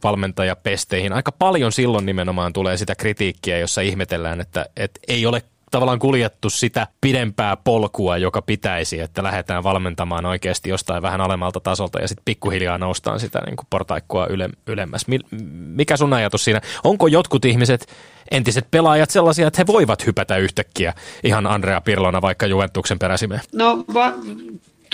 [0.04, 1.12] valmentajapesteihin.
[1.12, 6.50] Aika paljon silloin nimenomaan tulee sitä kritiikkiä, jossa ihmetellään, että, että ei ole tavallaan kuljettu
[6.50, 12.24] sitä pidempää polkua, joka pitäisi, että lähdetään valmentamaan oikeasti jostain vähän alemmalta tasolta ja sitten
[12.24, 15.06] pikkuhiljaa noustaan sitä niin kuin portaikkua yle, ylemmäs.
[15.50, 16.60] Mikä sun ajatus siinä?
[16.84, 17.86] Onko jotkut ihmiset,
[18.30, 23.40] entiset pelaajat sellaisia, että he voivat hypätä yhtäkkiä ihan Andrea Pirlona vaikka Juventuksen peräsimeen?
[23.52, 24.12] No va-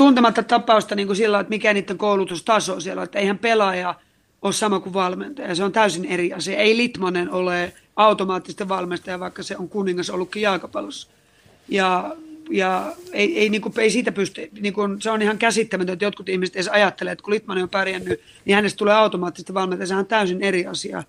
[0.02, 3.94] tuntematta tapausta niin kuin sillä, että mikä niiden koulutustaso siellä on, että eihän pelaaja
[4.42, 5.54] ole sama kuin valmentaja.
[5.54, 6.58] Se on täysin eri asia.
[6.58, 11.08] Ei Litmanen ole automaattisesti valmentaja, vaikka se on kuningas ollutkin jalkapallossa.
[11.68, 12.16] Ja,
[12.50, 16.04] ja ei, ei, niin kuin, ei siitä pysty, niin kuin, se on ihan käsittämätöntä, että
[16.04, 19.86] jotkut ihmiset edes ajattelee, että kun Litmanen on pärjännyt, niin hänestä tulee automaattisesti valmentaja.
[19.86, 21.02] Se on täysin eri asia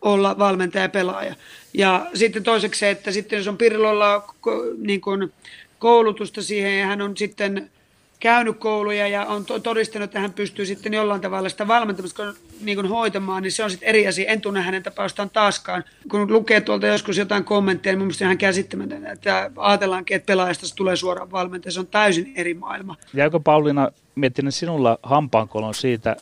[0.00, 1.34] olla valmentaja ja pelaaja.
[1.74, 4.34] Ja sitten toiseksi se, että sitten jos on Pirlolla
[4.78, 5.32] niin kuin,
[5.78, 7.70] koulutusta siihen ja hän on sitten
[8.22, 12.88] käynyt kouluja ja on todistanut, että hän pystyy sitten jollain tavalla sitä valmentamista niin kuin
[12.88, 14.30] hoitamaan, niin se on sitten eri asia.
[14.30, 15.84] En tunne hänen tapaustaan taaskaan.
[16.10, 20.76] Kun lukee tuolta joskus jotain kommentteja, niin mun mielestä ihan käsittämätöntä, että ajatellaankin, että pelaajasta
[20.76, 21.72] tulee suoraan valmentaja.
[21.72, 22.96] Se on täysin eri maailma.
[23.14, 26.16] Jäikö Pauliina miettinyt sinulla hampaankolon siitä,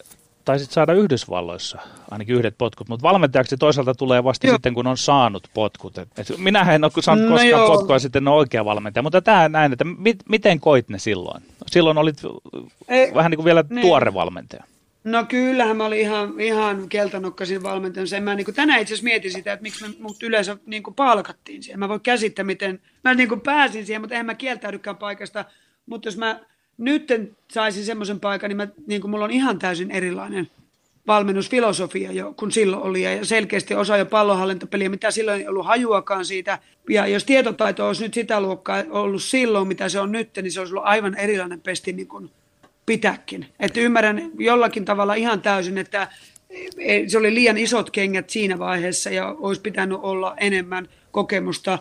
[0.51, 1.79] taisit saada Yhdysvalloissa
[2.11, 4.55] ainakin yhdet potkut, mutta valmentajaksi toisaalta tulee vasta joo.
[4.55, 5.99] sitten, kun on saanut potkut.
[5.99, 7.69] Et, et minähän en ole saanut no koskaan joo.
[7.69, 11.43] potkua sitten on oikea valmentaja, mutta tämä näin, että mit, miten koit ne silloin?
[11.67, 12.23] Silloin olit
[12.89, 13.83] Ei, vähän niin kuin vielä niin.
[13.83, 14.65] tuore valmentaja.
[15.05, 18.25] No kyllähän mä olin ihan, ihan keltanokkasin valmentajana.
[18.25, 20.95] Mä niin kuin tänään itse asiassa mietin sitä, että miksi me mut yleensä niin kuin
[20.95, 21.79] palkattiin siihen.
[21.79, 25.45] Mä voin käsittää, miten mä niin kuin pääsin siihen, mutta eihän mä kieltäydykään paikasta.
[25.87, 26.41] Mutta jos mä
[26.81, 27.09] nyt
[27.53, 30.51] saisin semmoisen paikan, niin, mä, niin kuin mulla on ihan täysin erilainen
[31.07, 33.03] valmennusfilosofia jo, kun silloin oli.
[33.03, 36.59] Ja selkeästi osa jo pallonhallintapeliä, mitä silloin ei ollut hajuakaan siitä.
[36.89, 40.61] Ja jos tietotaito olisi nyt sitä luokkaa ollut silloin, mitä se on nyt, niin se
[40.61, 42.31] olisi ollut aivan erilainen pesti niin kuin
[42.87, 43.47] pitääkin.
[43.61, 46.09] Että ymmärrän jollakin tavalla ihan täysin, että
[47.07, 51.79] se oli liian isot kengät siinä vaiheessa ja olisi pitänyt olla enemmän kokemusta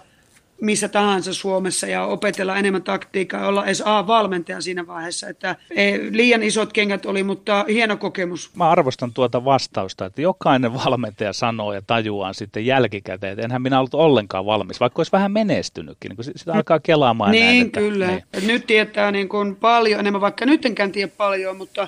[0.62, 5.30] missä tahansa Suomessa ja opetella enemmän taktiikkaa ja olla edes A-valmentaja siinä vaiheessa.
[5.30, 8.52] Että ei, liian isot kengät oli, mutta hieno kokemus.
[8.56, 13.80] Mä arvostan tuota vastausta, että jokainen valmentaja sanoo ja tajuaa sitten jälkikäteen, että enhän minä
[13.80, 17.80] ollut ollenkaan valmis, vaikka olisi vähän menestynytkin, niin kun sitä alkaa kelaamaan Niin, näin, että,
[17.80, 18.08] kyllä.
[18.08, 18.48] Niin.
[18.48, 21.88] Nyt tietää niin kuin paljon enemmän, vaikka nyt enkään tiedä paljon, mutta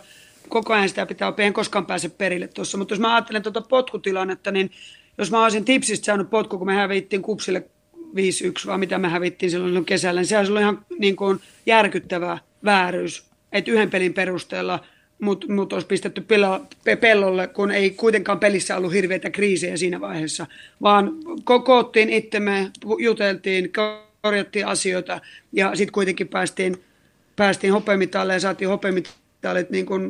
[0.49, 2.77] koko ajan sitä pitää oppia, en koskaan pääse perille tuossa.
[2.77, 4.71] Mutta jos mä ajattelen tuota potkutilannetta, niin
[5.17, 7.63] jos mä olisin tipsistä saanut potku, kun me hävittiin kupsille
[8.15, 12.38] 5-1, vaan mitä me hävittiin silloin kesällä, niin se olisi ollut ihan niin kuin järkyttävä
[12.65, 14.84] vääryys, että yhden pelin perusteella
[15.21, 16.26] mut, mut olisi pistetty
[17.02, 20.47] pellolle, kun ei kuitenkaan pelissä ollut hirveitä kriisejä siinä vaiheessa,
[20.82, 23.71] vaan ko- koottiin itsemme, juteltiin,
[24.21, 25.21] korjattiin asioita
[25.54, 26.84] ja sitten kuitenkin päästiin,
[27.36, 30.02] päästiin hopeamitalle ja saatiin hopeamitalit, niin kun,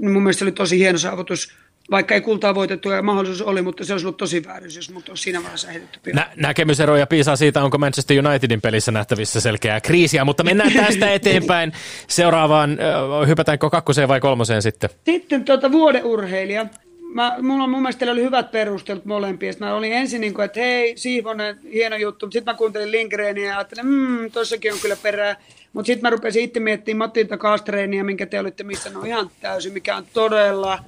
[0.00, 1.52] mun mielestä se oli tosi hieno saavutus,
[1.90, 5.08] vaikka ei kultaa voitettu ja mahdollisuus oli, mutta se olisi ollut tosi vääryys, jos mut
[5.08, 6.12] olisi siinä vaiheessa heitetty.
[6.12, 11.72] Nä- näkemyseroja piisaa siitä, onko Manchester Unitedin pelissä nähtävissä selkeää kriisiä, mutta mennään tästä eteenpäin
[12.08, 12.78] seuraavaan.
[13.26, 14.90] Hypätäänkö kakkoseen vai kolmoseen sitten?
[15.04, 16.66] Sitten tuota, vuodeurheilija.
[17.14, 19.52] Mä, mulla on mun mielestä oli hyvät perustelut molempia.
[19.60, 22.30] Mä olin ensin niin kuin, että hei, Siivonen, hieno juttu.
[22.30, 25.36] Sitten mä kuuntelin Lindgrenia ja ajattelin, mmm, tossakin on kyllä perää.
[25.72, 29.72] Mutta sitten mä rupesin itse miettimään Matilta Kastreenia, minkä te olitte missä no ihan täysin,
[29.72, 30.78] mikä on todella,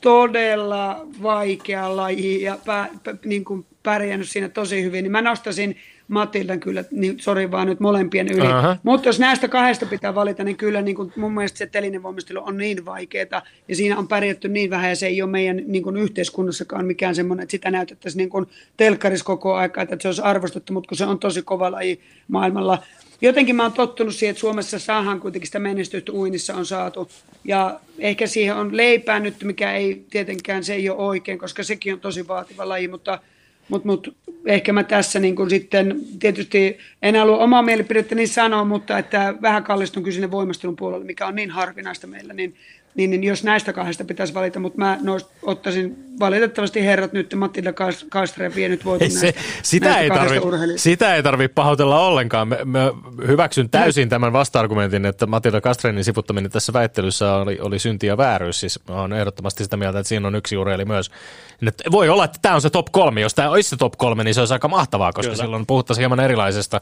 [0.00, 5.02] todella vaikea laji ja pä, pä, niin kuin pärjännyt siinä tosi hyvin.
[5.02, 5.76] Niin mä nostasin
[6.08, 8.46] Matildan kyllä, niin, sori vaan nyt molempien yli.
[8.46, 8.76] Aha.
[8.82, 12.42] Mutta jos näistä kahdesta pitää valita, niin kyllä niin kuin mun mielestä se telinen voimistelu
[12.46, 15.82] on niin vaikeaa ja siinä on pärjätty niin vähän ja se ei ole meidän niin
[15.82, 20.22] kuin yhteiskunnassakaan mikään semmoinen, että sitä näytettäisiin niin kuin telkkarissa koko aika, että se olisi
[20.22, 22.82] arvostettu, mutta kun se on tosi kova laji maailmalla.
[23.20, 27.10] Jotenkin mä oon tottunut siihen, että Suomessa saadaan kuitenkin sitä menestystä uinnissa on saatu.
[27.44, 31.94] Ja ehkä siihen on leipää nyt, mikä ei tietenkään, se ei ole oikein, koska sekin
[31.94, 33.18] on tosi vaativa laji, mutta
[33.70, 38.98] mutta mut, ehkä mä tässä niin kun sitten, tietysti en halua omaa mielipidettäni sanoa, mutta
[38.98, 42.54] että vähän kallistun kyllä sinne voimastelun puolelle, mikä on niin harvinaista meillä, niin,
[42.94, 47.72] niin, niin jos näistä kahdesta pitäisi valita, mutta mä noist, ottaisin valitettavasti herrat nyt Matilda
[47.72, 50.38] Kas- Kastre vienyt voiton Ei se, näistä, sitä, näistä ei tarvi,
[50.76, 52.48] sitä ei tarvi pahoitella ollenkaan.
[52.48, 52.90] Mä, mä
[53.26, 58.60] hyväksyn täysin tämän vasta-argumentin, että Matilda Kastrenin sivuttaminen tässä väittelyssä oli, oli synti ja vääryys.
[58.60, 61.10] Siis mä oon ehdottomasti sitä mieltä, että siinä on yksi urheilija myös.
[61.60, 63.20] Nyt voi olla, että tämä on se top kolme.
[63.20, 65.42] Jos tämä olisi se top kolme, niin se olisi aika mahtavaa, koska Kyllä.
[65.44, 66.80] silloin puhuttaisiin hieman erilaisesta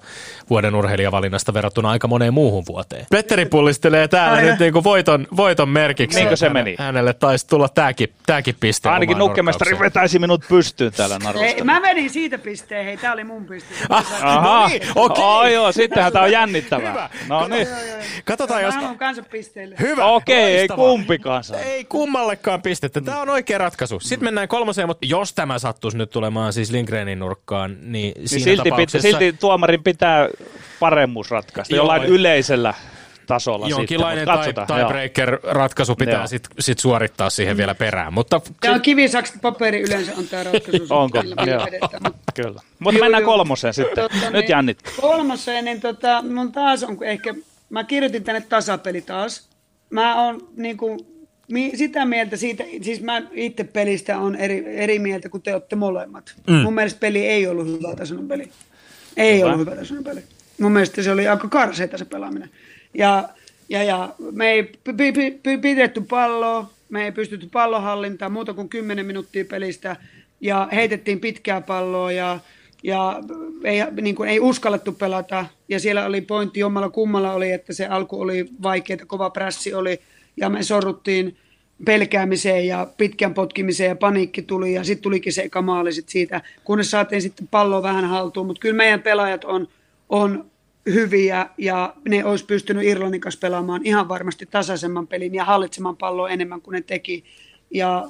[0.50, 3.06] vuoden urheilijavalinnasta verrattuna aika moneen muuhun vuoteen.
[3.10, 6.18] Petteri pullistelee täällä Ai nyt niin kuin voiton, voiton merkiksi.
[6.18, 6.76] Niinkö se meni?
[6.78, 8.88] Hänelle taisi tulla tämäkin, tämäkin piste.
[8.88, 9.78] Ainakin nurkkaukseen.
[9.78, 11.64] vetäisi minut pystyyn täällä Ei, narusta.
[11.64, 13.74] mä vedin siitä pisteen, hei, tää oli mun piste.
[13.88, 15.24] Aha, No niin, okei.
[15.24, 17.10] oh, joo, sittenhän tämä on jännittävää.
[17.28, 17.68] No niin.
[18.24, 18.74] Katsotaan, Mä jos...
[18.74, 19.74] haluan kanssa pisteille.
[19.80, 20.04] Hyvä.
[20.04, 20.86] Okei, ei loistavaa.
[20.90, 21.60] kumpikaan saa.
[21.60, 23.00] Ei kummallekaan pistettä.
[23.00, 24.00] Tämä on oikea ratkaisu.
[24.00, 28.44] Sitten mennään kolmoseen, mutta jos tämä sattuisi nyt tulemaan siis Lindgrenin nurkkaan, niin, Niin siinä
[28.44, 30.28] silti, pitä, tapauksessa silti tuomarin pitää
[30.80, 31.80] paremmuus ratkaista Joo.
[31.82, 32.74] jollain yleisellä
[33.28, 36.26] tasolla jonkinlainen sitten, tiebreaker-ratkaisu pitää Joo.
[36.26, 38.14] sit, sit suorittaa siihen vielä perään.
[38.14, 40.86] Mutta Tämä on kivisakset paperi yleensä on tämä ratkaisu.
[40.94, 41.22] Onko?
[41.46, 41.66] Joo.
[42.42, 42.60] Kyllä.
[42.78, 43.32] Mutta mennään joo.
[43.32, 43.94] kolmoseen sitten.
[43.94, 44.78] Totta, Nyt niin, jännit.
[45.00, 47.34] Kolmoseen, niin tota, mun taas on ehkä,
[47.70, 49.48] mä kirjoitin tänne tasapeli taas.
[49.90, 51.06] Mä oon niinku,
[51.48, 55.76] mi, sitä mieltä siitä, siis mä itse pelistä on eri, eri mieltä kuin te olette
[55.76, 56.34] molemmat.
[56.46, 56.54] Mm.
[56.54, 58.50] Mun mielestä peli ei ollut hyvä tasoinen peli.
[59.16, 59.46] Ei Hyvä.
[59.46, 60.22] ollut hyvä tasoinen peli.
[60.60, 62.50] Mun mielestä se oli aika karseita se pelaaminen.
[62.98, 63.28] Ja,
[63.68, 68.54] ja, ja me ei pi- pi- pi- pi- pidetty palloa, me ei pystytty pallonhallintaan muuta
[68.54, 69.96] kuin 10 minuuttia pelistä
[70.40, 72.38] ja heitettiin pitkää palloa ja,
[72.82, 73.20] ja
[73.64, 75.46] ei, niin kuin, ei uskallettu pelata.
[75.68, 80.00] Ja siellä oli pointti jommalla kummalla oli, että se alku oli vaikeaa, kova prässi oli
[80.36, 81.36] ja me sorruttiin
[81.84, 86.42] pelkäämiseen ja pitkän potkimiseen ja paniikki tuli ja sitten tulikin se eka maali sit siitä,
[86.64, 89.68] kunnes saatiin sitten pallo vähän haltuun, mutta kyllä meidän pelaajat on,
[90.08, 90.50] on
[90.94, 96.28] hyviä ja ne olisi pystynyt Irlannin kanssa pelaamaan ihan varmasti tasaisemman pelin ja hallitsemaan palloa
[96.28, 97.24] enemmän kuin ne teki.
[97.70, 98.08] Ja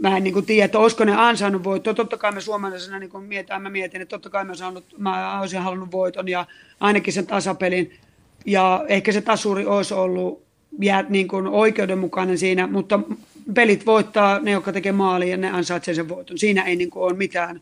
[0.00, 1.94] mä en niin kuin tiedä, että olisiko ne ansainnut voittoa.
[1.94, 5.40] Totta kai me suomalaisena niin kuin mietitään, mä mietin, että totta kai mä, saanut, mä
[5.40, 6.46] olisin halunnut voiton ja
[6.80, 7.92] ainakin sen tasapelin.
[8.46, 10.42] Ja ehkä se tasuri olisi ollut
[10.80, 13.00] jää, niin kuin oikeudenmukainen siinä, mutta
[13.54, 16.38] pelit voittaa ne, jotka tekee maaliin ja ne ansaitsee sen voiton.
[16.38, 17.60] Siinä ei niin kuin ole mitään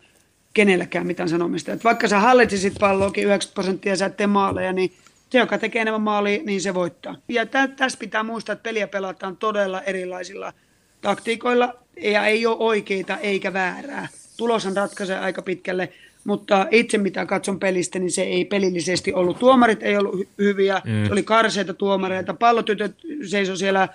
[0.55, 1.73] kenelläkään mitään sanomista.
[1.73, 4.93] Et vaikka sä hallitsisit palloakin 90 prosenttia ja sä et tee maaleja, niin
[5.31, 7.17] se, joka tekee enemmän maalia, niin se voittaa.
[7.29, 10.53] Ja tä, tässä pitää muistaa, että peliä pelataan todella erilaisilla
[11.01, 14.09] taktiikoilla ja ei ole oikeita eikä väärää.
[14.37, 15.89] Tuloshan ratkaisee aika pitkälle,
[16.25, 19.39] mutta itse mitä katson pelistä, niin se ei pelillisesti ollut.
[19.39, 21.07] Tuomarit ei ollut hy- hyviä, mm.
[21.07, 22.35] se oli karseita tuomareita.
[22.35, 22.95] Pallotytöt
[23.27, 23.89] seisoi siellä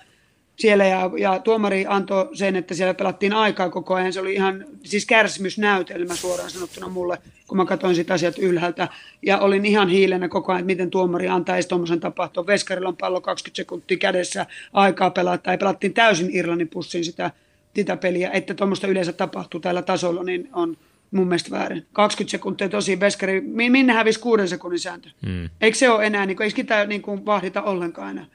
[0.58, 4.12] siellä ja, ja tuomari antoi sen, että siellä pelattiin aikaa koko ajan.
[4.12, 7.18] Se oli ihan siis kärsimysnäytelmä suoraan sanottuna mulle,
[7.48, 8.88] kun mä katsoin sitä asiat ylhäältä.
[9.22, 12.46] Ja olin ihan hiilenä koko ajan, että miten tuomari antaa edes tuommoisen tapahtua.
[12.46, 15.50] Veskarilla on pallo 20 sekuntia kädessä, aikaa pelata.
[15.50, 17.30] Ja pelattiin täysin Irlannin pussiin sitä,
[17.74, 20.76] sitä peliä, että tuommoista yleensä tapahtuu tällä tasolla, niin on
[21.10, 21.86] mun mielestä väärin.
[21.92, 23.40] 20 sekuntia tosi veskari.
[23.40, 25.08] Minne hävisi kuuden sekunnin sääntö?
[25.26, 25.50] Hmm.
[25.60, 28.26] Eikö se ole enää, niin kuin, eikö sitä niin kuin, vahdita ollenkaan enää?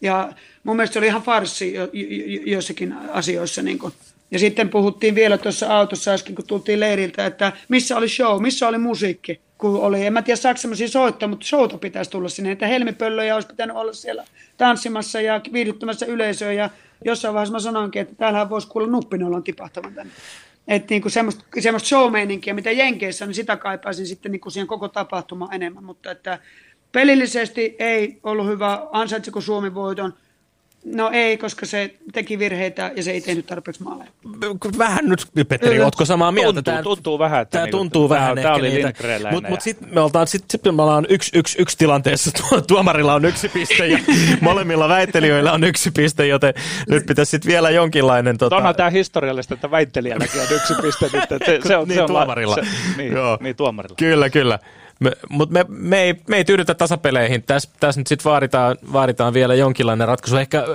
[0.00, 0.32] Ja
[0.64, 3.62] mun mielestä se oli ihan farssi jo, jo, joissakin asioissa.
[3.62, 3.92] Niin kuin.
[4.30, 8.68] Ja sitten puhuttiin vielä tuossa autossa äsken, kun tultiin leiriltä, että missä oli show, missä
[8.68, 9.40] oli musiikki.
[9.58, 12.52] Kun oli, en mä tiedä saako semmoisia soittaa, mutta showta pitäisi tulla sinne.
[12.52, 14.24] Että helmipöllöjä olisi pitänyt olla siellä
[14.56, 16.52] tanssimassa ja viihdyttämässä yleisöä.
[16.52, 16.70] Ja
[17.04, 20.12] jossain vaiheessa mä sanoinkin, että täällähän voisi kuulla nuppinollon tipahtavan tänne.
[20.68, 22.12] Että niinku semmoista, semmoista show
[22.52, 25.84] mitä Jenkeissä on, niin sitä kaipaisin sitten niinku siihen koko tapahtumaan enemmän.
[25.84, 26.38] Mutta että
[26.94, 28.86] Pelillisesti ei ollut hyvä.
[28.92, 30.14] Ansaitsiko Suomi voiton?
[30.84, 34.10] No ei, koska se teki virheitä ja se ei tehnyt tarpeeksi maaleja.
[34.78, 36.62] Vähän nyt, Petteri, ootko samaa mieltä?
[36.62, 37.42] Tuntuu, tuntuu vähän.
[37.42, 38.84] Että tämä niin, tuntuu vähän tämä, tämä oli
[39.30, 42.30] Mutta mut sitten me oltaan sit, sit me ollaan yksi, yksi, yksi tilanteessa.
[42.68, 43.98] Tuomarilla on yksi piste ja
[44.40, 46.54] molemmilla väittelijöillä on yksi piste, joten
[46.88, 48.38] nyt pitäisi sitten vielä jonkinlainen...
[48.38, 48.56] Tota...
[48.56, 51.10] Onhan tämä historiallista, että väittelijälläkin on yksi piste.
[51.12, 52.54] Nyt, se, se on, niin, se on tuomarilla.
[52.54, 52.62] Se,
[52.96, 53.38] niin, Joo.
[53.40, 53.96] niin, tuomarilla.
[53.96, 54.58] Kyllä, kyllä.
[55.28, 57.42] Mutta me, me, ei, me ei tyydytä tasapeleihin.
[57.42, 60.36] Tässä täs nyt sitten vaaditaan, vaaditaan vielä jonkinlainen ratkaisu.
[60.36, 60.66] Ehkä äh,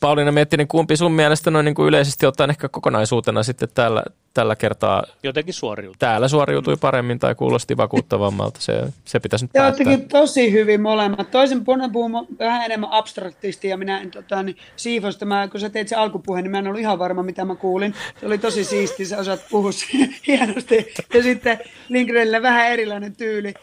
[0.00, 4.04] Pauliina Miettinen, kumpi sun mielestä noin niin kuin yleisesti ottaen ehkä kokonaisuutena sitten täällä,
[4.34, 5.96] tällä kertaa jotenkin suoriutui.
[5.98, 8.60] Täällä suoriutui paremmin tai kuulosti vakuuttavammalta.
[8.60, 11.30] Se, se pitäisi nyt Te tosi hyvin molemmat.
[11.30, 15.70] Toisen puhun, puhun vähän enemmän abstraktisti ja minä en, tota, niin, siivosta, mä, kun sä
[15.70, 17.94] teit se alkupuheen, niin mä en ollut ihan varma, mitä mä kuulin.
[18.20, 19.70] Se oli tosi siisti, sä osaat puhua
[20.26, 20.94] hienosti.
[21.14, 23.54] Ja sitten Lindgrenillä vähän erilainen tyyli.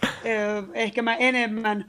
[0.73, 1.85] Ehkä mä enemmän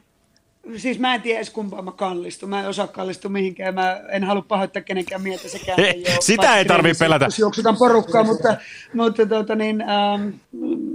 [0.76, 2.48] Siis mä en tiedä edes kumpaan mä kallistun.
[2.48, 3.74] Mä en osaa kallistua mihinkään.
[3.74, 5.48] Mä en halua pahoittaa kenenkään mieltä.
[5.48, 6.16] Sekään ei ole.
[6.20, 7.24] Sitä ei tarvitse pelätä.
[7.24, 8.56] Jos juoksutan porukkaa, mutta,
[8.94, 10.28] mutta tota niin, ähm,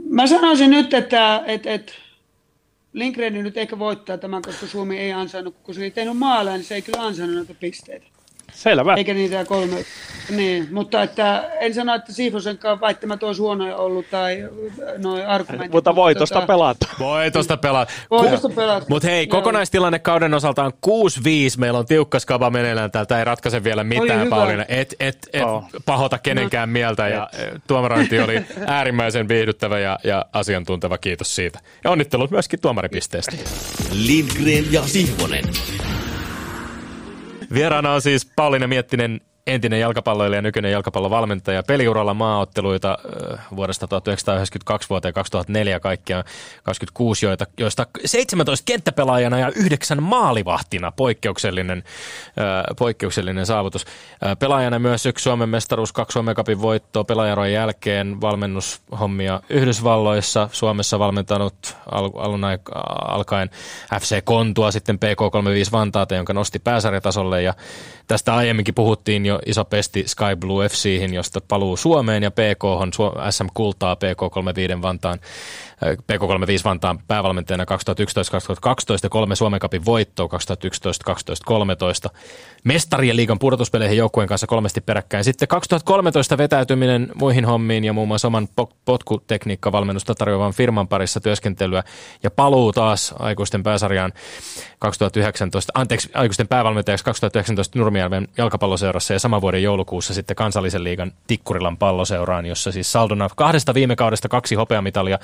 [0.09, 1.93] mä sanoisin nyt, että et, et,
[2.93, 6.65] Lindgren nyt ehkä voittaa tämän, koska Suomi ei ansainnut, kun se ei tehnyt maaleja, niin
[6.65, 8.05] se ei kyllä ansainnut näitä pisteitä.
[8.55, 8.93] Selvä.
[8.93, 9.85] Eikä niitä kolme.
[10.29, 14.49] Niin, mutta että en sano, että Siifosenkaan väittämättä olisi huonoja ollut tai
[14.97, 15.71] noin argumentit.
[15.71, 16.87] Mutta voitosta tota, pelata.
[16.99, 17.91] Voitosta pelata.
[18.11, 18.85] Voitosta pelata.
[18.89, 20.89] Mutta hei, kokonaistilanne kauden osalta on 6-5.
[21.57, 23.19] Meillä on tiukka skaba meneillään täältä.
[23.19, 24.65] Ei ratkaise vielä mitään, Pauliina.
[24.67, 25.63] Et, et, et oh.
[25.85, 26.73] pahota kenenkään no.
[26.73, 27.07] mieltä.
[27.07, 27.29] Ja
[27.67, 30.97] tuomarointi oli äärimmäisen viihdyttävä ja, ja asiantunteva.
[30.97, 31.59] Kiitos siitä.
[31.83, 33.31] Ja onnittelut myöskin tuomaripisteestä.
[33.91, 35.45] Lindgren ja Sihvonen.
[37.53, 41.63] Vieraana on siis Pauliina Miettinen entinen jalkapalloilija ja nykyinen jalkapallovalmentaja.
[41.63, 42.97] Peliuralla maaotteluita
[43.55, 46.23] vuodesta 1992 vuoteen 2004 kaikkiaan
[46.63, 51.83] 26, joita, joista 17 kenttäpelaajana ja 9 maalivahtina poikkeuksellinen,
[52.77, 53.85] poikkeuksellinen saavutus.
[54.39, 61.77] Pelaajana myös yksi Suomen mestaruus, kaksi Suomen Cupin voittoa pelaajarojen jälkeen, valmennushommia Yhdysvalloissa, Suomessa valmentanut
[61.91, 62.41] al- alun
[63.07, 63.49] alkaen
[64.01, 67.53] FC Kontua, sitten PK35 Vantaata, jonka nosti pääsarjatasolle ja
[68.07, 72.91] tästä aiemminkin puhuttiin jo iso pesti Sky Blue FCihin, josta paluu Suomeen ja PK on
[73.29, 75.19] SM Kultaa PK35 Vantaan
[75.83, 77.67] PK35 Vantaan päävalmentajana 2011-2012
[79.03, 82.09] ja kolme Suomen Cupin voittoa 2011, 12, 13.
[82.63, 85.23] Mestarien liigan pudotuspeleihin joukkueen kanssa kolmesti peräkkäin.
[85.23, 88.47] Sitten 2013 vetäytyminen muihin hommiin ja muun muassa oman
[88.85, 91.83] potkutekniikkavalmennusta tarjoavan firman parissa työskentelyä
[92.23, 94.13] ja paluu taas aikuisten pääsarjaan
[94.79, 101.77] 2019, anteeksi, aikuisten päävalmentajaksi 2019 Nurmijärven jalkapalloseurassa ja saman vuoden joulukuussa sitten kansallisen liigan Tikkurilan
[101.77, 105.19] palloseuraan, jossa siis saldona kahdesta viime kaudesta kaksi hopeamitalia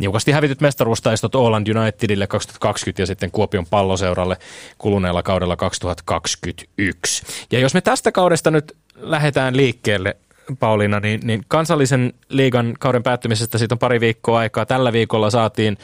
[0.00, 4.36] niukasti hävityt mestaruustaistot Oland Unitedille 2020 ja sitten Kuopion palloseuralle
[4.78, 7.22] kuluneella kaudella 2021.
[7.52, 10.16] Ja jos me tästä kaudesta nyt lähdetään liikkeelle,
[10.58, 14.66] Pauliina, niin, niin kansallisen liigan kauden päättymisestä siitä on pari viikkoa aikaa.
[14.66, 15.78] Tällä viikolla saatiin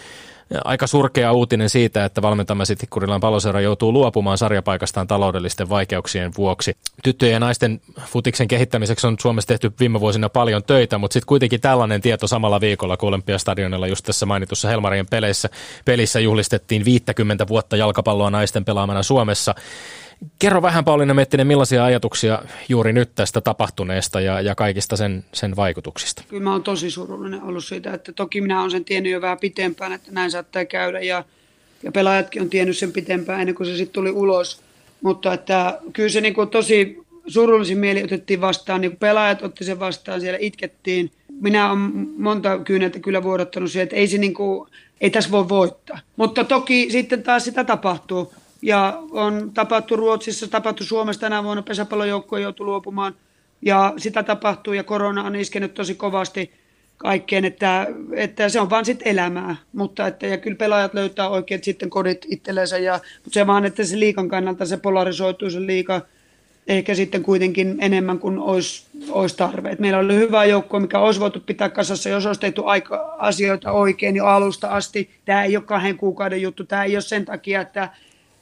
[0.65, 6.77] aika surkea uutinen siitä, että valmentamamme Tikkurilan paloseura joutuu luopumaan sarjapaikastaan taloudellisten vaikeuksien vuoksi.
[7.03, 11.61] Tyttöjen ja naisten futiksen kehittämiseksi on Suomessa tehty viime vuosina paljon töitä, mutta sitten kuitenkin
[11.61, 15.49] tällainen tieto samalla viikolla, kun Olympiastadionilla just tässä mainitussa Helmarien peleissä,
[15.85, 19.55] pelissä juhlistettiin 50 vuotta jalkapalloa naisten pelaamana Suomessa.
[20.39, 25.57] Kerro vähän Pauliina Mettinen, millaisia ajatuksia juuri nyt tästä tapahtuneesta ja, ja kaikista sen, sen
[25.57, 26.23] vaikutuksista?
[26.29, 29.39] Kyllä mä oon tosi surullinen ollut siitä, että toki minä olen sen tiennyt jo vähän
[29.39, 31.25] pitempään, että näin saattaa käydä ja,
[31.83, 34.61] ja pelaajatkin on tiennyt sen pitempään ennen kuin se sitten tuli ulos.
[35.03, 40.21] Mutta että kyllä se niin tosi surullisin mieli otettiin vastaan, niin pelaajat otti sen vastaan,
[40.21, 41.11] siellä itkettiin.
[41.41, 45.49] Minä olen monta kyyneltä kyllä vuodattanut siihen, että ei, se niin kuin, ei tässä voi
[45.49, 45.99] voittaa.
[46.17, 48.33] Mutta toki sitten taas sitä tapahtuu
[48.63, 53.15] Ja on tapahtu Ruotsissa, tapahtu Suomessa tänä vuonna, pesäpallojoukkue joutui luopumaan.
[53.63, 56.51] Ja sitä tapahtuu ja korona on iskenyt tosi kovasti
[56.97, 59.57] kaikkeen, että, että se on vaan sitten elämää.
[59.73, 62.79] Mutta että, ja kyllä pelaajat löytää oikein sitten kodit itsellensä.
[62.79, 66.01] Ja, mutta se vaan, että se liikan kannalta se polarisoituu se liika
[66.69, 69.71] ehkä sitten kuitenkin enemmän kuin olisi, olisi tarve.
[69.71, 73.73] Et meillä oli hyvä joukko, mikä olisi voitu pitää kasassa, jos olisi tehty aika, asioita
[73.73, 75.11] oikein jo alusta asti.
[75.25, 77.89] Tämä ei ole kahden kuukauden juttu, tämä ei ole sen takia, että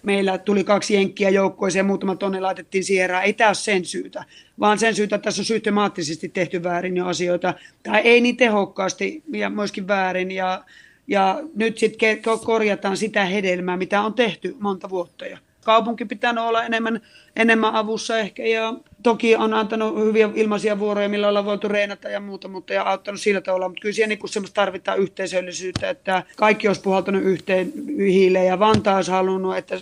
[0.04, 3.24] meillä tuli kaksi jenkkiä joukkoiseen muutama tonne laitettiin sierään.
[3.24, 4.24] Ei tämä ole sen syytä,
[4.60, 9.22] vaan sen syytä, että tässä on systemaattisesti tehty väärin jo asioita, tai ei niin tehokkaasti
[9.32, 10.30] ja myöskin väärin.
[10.30, 10.64] Ja,
[11.06, 16.64] ja nyt sitten korjataan sitä hedelmää, mitä on tehty monta vuotta jo kaupunki pitää olla
[16.64, 17.00] enemmän,
[17.36, 18.74] enemmän avussa ehkä ja
[19.04, 23.20] toki on antanut hyviä ilmaisia vuoroja, millä ollaan voitu reenata ja muuta, mutta ja auttanut
[23.20, 28.58] sillä tavalla, mutta kyllä siellä niin tarvitaan yhteisöllisyyttä, että kaikki olisi puhaltanut yhteen hiileen ja
[28.58, 29.80] Vantaa olisi halunnut, että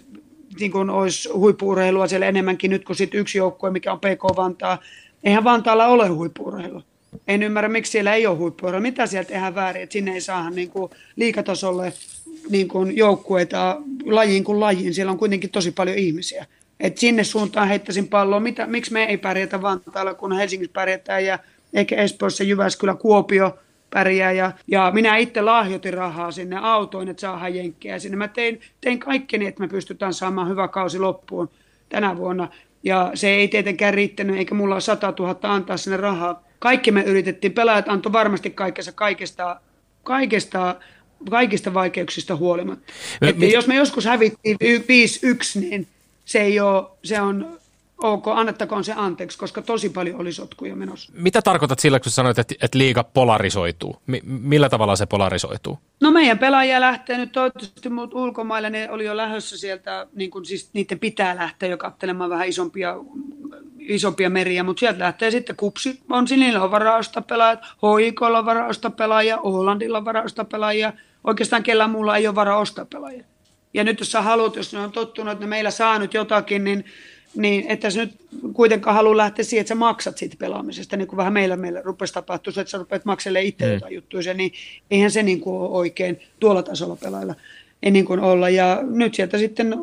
[0.61, 4.79] niin kuin olisi huippuurheilua siellä enemmänkin nyt kuin sit yksi joukkue, mikä on PK Vantaa.
[5.25, 6.83] Eihän Vantaalla ole huippuurheilua.
[7.29, 8.83] En ymmärrä, miksi siellä ei ole huippuurheilua.
[8.83, 11.93] Mitä sieltä tehdään väärin, että sinne ei saada niin kuin liikatasolle
[12.51, 14.95] niin kuin joukkueita lajiin kuin lajiin.
[14.95, 16.47] Siellä on kuitenkin tosi paljon ihmisiä.
[16.83, 18.41] Et sinne suuntaan heittäisin palloa.
[18.41, 21.39] Mitä, miksi me ei pärjätä Vantaalla, kun Helsingissä pärjätään ja
[21.75, 23.59] eikä Espoossa, Jyväskylä, Kuopio
[23.91, 24.33] pärjää.
[24.33, 28.17] Ja, ja minä itse lahjoitin rahaa sinne autoin, että saadaan jenkkejä sinne.
[28.17, 31.51] Mä tein, tein kaikkeni, että me pystytään saamaan hyvä kausi loppuun
[31.89, 32.49] tänä vuonna.
[32.83, 36.43] Ja se ei tietenkään riittänyt, eikä mulla ole 100 000 antaa sinne rahaa.
[36.59, 39.61] Kaikki me yritettiin, pelaajat antoi varmasti kaikessa kaikesta,
[40.03, 40.77] kaikesta
[41.31, 42.93] kaikista vaikeuksista huolimatta.
[43.21, 43.53] Me, mit...
[43.53, 45.87] Jos me joskus hävittiin 5-1, niin
[46.25, 47.59] se, ei ole, se on
[48.03, 51.13] ok, annettakoon se anteeksi, koska tosi paljon oli sotkuja menossa.
[51.15, 53.97] Mitä tarkoitat sillä, kun sanoit, että, että liiga polarisoituu?
[54.07, 55.79] M- millä tavalla se polarisoituu?
[56.01, 60.45] No meidän pelaajia lähtee nyt toivottavasti muut ulkomaille, ne oli jo lähdössä sieltä, niin kuin
[60.45, 62.97] siis niiden pitää lähteä jo katselemaan vähän isompia,
[63.79, 68.91] isompia meriä, mutta sieltä lähtee sitten kupsi, on niillä on varausta pelaajat, Hoikolla on varausta
[68.91, 70.93] pelaajia, Hollandilla on varausta pelaajia,
[71.25, 73.25] oikeastaan kellään muulla ei ole varaa ostaa pelaajia.
[73.75, 76.65] Ja nyt jos sä haluat, jos ne on tottunut, että ne meillä saa nyt jotakin,
[76.65, 76.85] niin,
[77.35, 78.15] niin että sä nyt
[78.53, 82.15] kuitenkaan haluaa lähteä siihen, että sä maksat siitä pelaamisesta, niin kuin vähän meillä, meillä rupesi
[82.15, 83.73] tapahtua, että sä rupeat makselemaan itse mm.
[83.73, 84.53] jotain juttuja, niin
[84.91, 87.35] eihän se niin kuin ole oikein tuolla tasolla pelailla
[87.83, 88.49] ei niin kuin olla.
[88.49, 89.75] Ja nyt sieltä sitten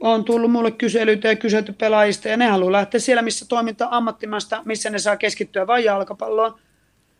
[0.00, 4.62] on tullut mulle kyselyitä ja kyselty pelaajista, ja ne haluaa lähteä siellä, missä toiminta ammattimasta,
[4.64, 6.54] missä ne saa keskittyä vain jalkapalloon,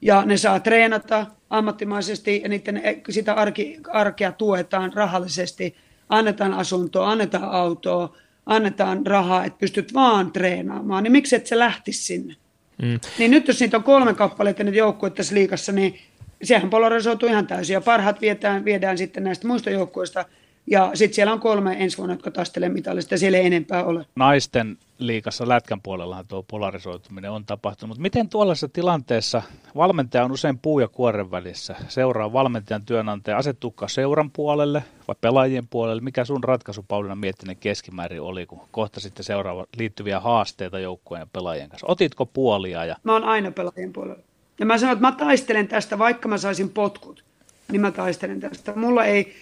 [0.00, 5.76] ja ne saa treenata ammattimaisesti ja niiden, sitä arki, arkea tuetaan rahallisesti.
[6.08, 12.02] Annetaan asuntoa, annetaan autoa, annetaan rahaa, että pystyt vaan treenaamaan, niin miksi et sä lähtisi
[12.02, 12.36] sinne?
[12.82, 13.00] Mm.
[13.18, 15.98] Niin nyt jos niitä on kolme kappaletta niitä joukkueita tässä liikassa, niin
[16.42, 17.74] sehän polarisoituu ihan täysin.
[17.74, 20.24] Ja parhaat viedään, viedään sitten näistä muista joukkueista–
[20.66, 24.06] ja sitten siellä on kolme ensi vuonna, jotka taistelee mitallista, ja siellä ei enempää ole.
[24.16, 27.98] Naisten liikassa lätkän puolellahan tuo polarisoituminen on tapahtunut.
[27.98, 29.42] Miten tuollaisessa tilanteessa
[29.76, 31.74] valmentaja on usein puu ja kuoren välissä?
[31.88, 36.02] Seuraa valmentajan työnantaja, asettuuko seuran puolelle vai pelaajien puolelle?
[36.02, 41.26] Mikä sun ratkaisu Pauliina Miettinen keskimäärin oli, kun kohta sitten seuraava liittyviä haasteita joukkueen ja
[41.32, 41.86] pelaajien kanssa?
[41.90, 42.84] Otitko puolia?
[42.84, 42.96] Ja...
[43.02, 44.22] Mä oon aina pelaajien puolella.
[44.60, 47.24] Ja mä sanon, että mä taistelen tästä, vaikka mä saisin potkut,
[47.72, 48.72] niin mä taistelen tästä.
[48.76, 49.34] Mulla ei,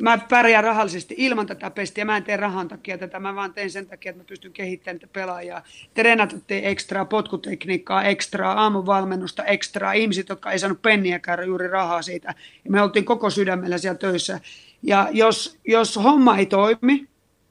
[0.00, 2.04] mä pärjään rahallisesti ilman tätä pestiä.
[2.04, 5.00] Mä en tee rahan takia tätä, mä vaan teen sen takia, että mä pystyn kehittämään
[5.00, 5.62] tätä pelaajaa.
[5.94, 12.34] Treenatettiin ekstraa, potkutekniikkaa ekstraa, aamuvalmennusta ekstraa, ihmiset, jotka ei saanut penniäkään juuri rahaa siitä.
[12.64, 14.40] Ja me oltiin koko sydämellä siellä töissä.
[14.82, 17.06] Ja jos, jos homma ei toimi,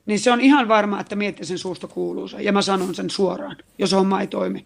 [0.05, 2.41] niin se on ihan varma, että sen suusta kuuluu se.
[2.41, 4.65] Ja mä sanon sen suoraan, jos homma ei toimi.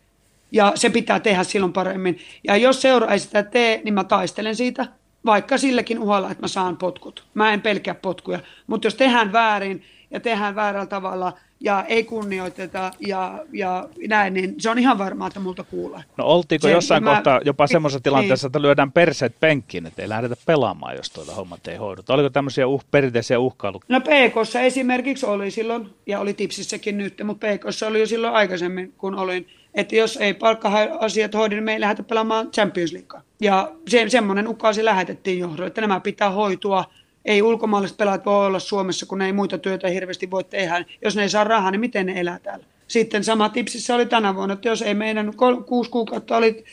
[0.51, 2.19] Ja se pitää tehdä silloin paremmin.
[2.43, 4.87] Ja jos seura ei sitä tee, niin mä taistelen siitä–
[5.25, 7.23] vaikka silläkin uhalla, että mä saan potkut.
[7.33, 12.91] Mä en pelkää potkuja, mutta jos tehdään väärin ja tehdään väärällä tavalla ja ei kunnioiteta
[13.07, 16.03] ja, ja näin, niin se on ihan varmaa, että multa kuulee.
[16.17, 18.49] No oltiinko se, jossain mä, kohtaa jopa semmoisessa tilanteessa, niin.
[18.49, 22.01] että lyödään perseet penkkiin, että ei lähdetä pelaamaan, jos tuota hommat ei hoidu?
[22.09, 23.83] Oliko tämmöisiä uh, perinteisiä uhkailuja?
[23.89, 28.93] No PKssa esimerkiksi oli silloin, ja oli Tipsissäkin nyt, mutta PKssa oli jo silloin aikaisemmin,
[28.97, 29.47] kun olin–
[29.79, 33.21] että jos ei palkka-asiat hoida, niin me ei lähdetä pelaamaan Champions Leaguea.
[33.41, 36.85] Ja se, semmoinen ukasi lähetettiin johdolle, että nämä pitää hoitua.
[37.25, 40.85] Ei ulkomaalaiset pelaajat voi olla Suomessa, kun ne ei muita työtä hirveästi voi tehdä.
[41.03, 42.65] Jos ne ei saa rahaa, niin miten ne elää täällä?
[42.87, 45.33] Sitten sama tipsissä oli tänä vuonna, että jos ei meidän
[45.65, 46.65] kuusi kuukautta oli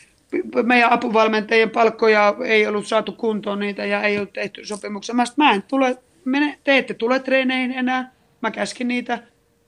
[0.63, 5.15] meidän apuvalmentajien palkkoja ei ollut saatu kuntoon niitä ja ei ollut tehty sopimuksia.
[5.15, 8.11] Mä, mä en tule, mene, te ette tule treeneihin enää.
[8.41, 9.19] Mä käskin niitä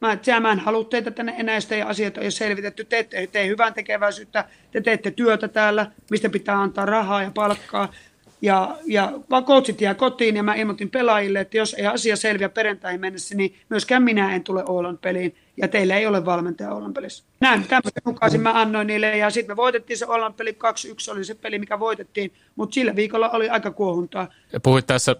[0.01, 2.85] Mä, että mä en halua teitä tänne enää, teidän asioita ole selvitetty.
[2.85, 7.93] Te ette tee hyvän tekeväisyyttä, te teette työtä täällä, mistä pitää antaa rahaa ja palkkaa.
[8.41, 9.11] Ja, ja
[9.45, 13.55] coachit jää kotiin ja mä ilmoitin pelaajille, että jos ei asia selviä perjantaihin mennessä, niin
[13.69, 17.23] myöskään minä en tule Oulun peliin ja teillä ei ole valmentaja Oulun pelissä.
[17.39, 21.25] Näin tämmöisen mukaisin mä annoin niille ja sitten me voitettiin se Oulun peli 2-1 oli
[21.25, 24.27] se peli, mikä voitettiin, mutta sillä viikolla oli aika kuohuntaa.
[24.63, 25.15] Puhuit tässä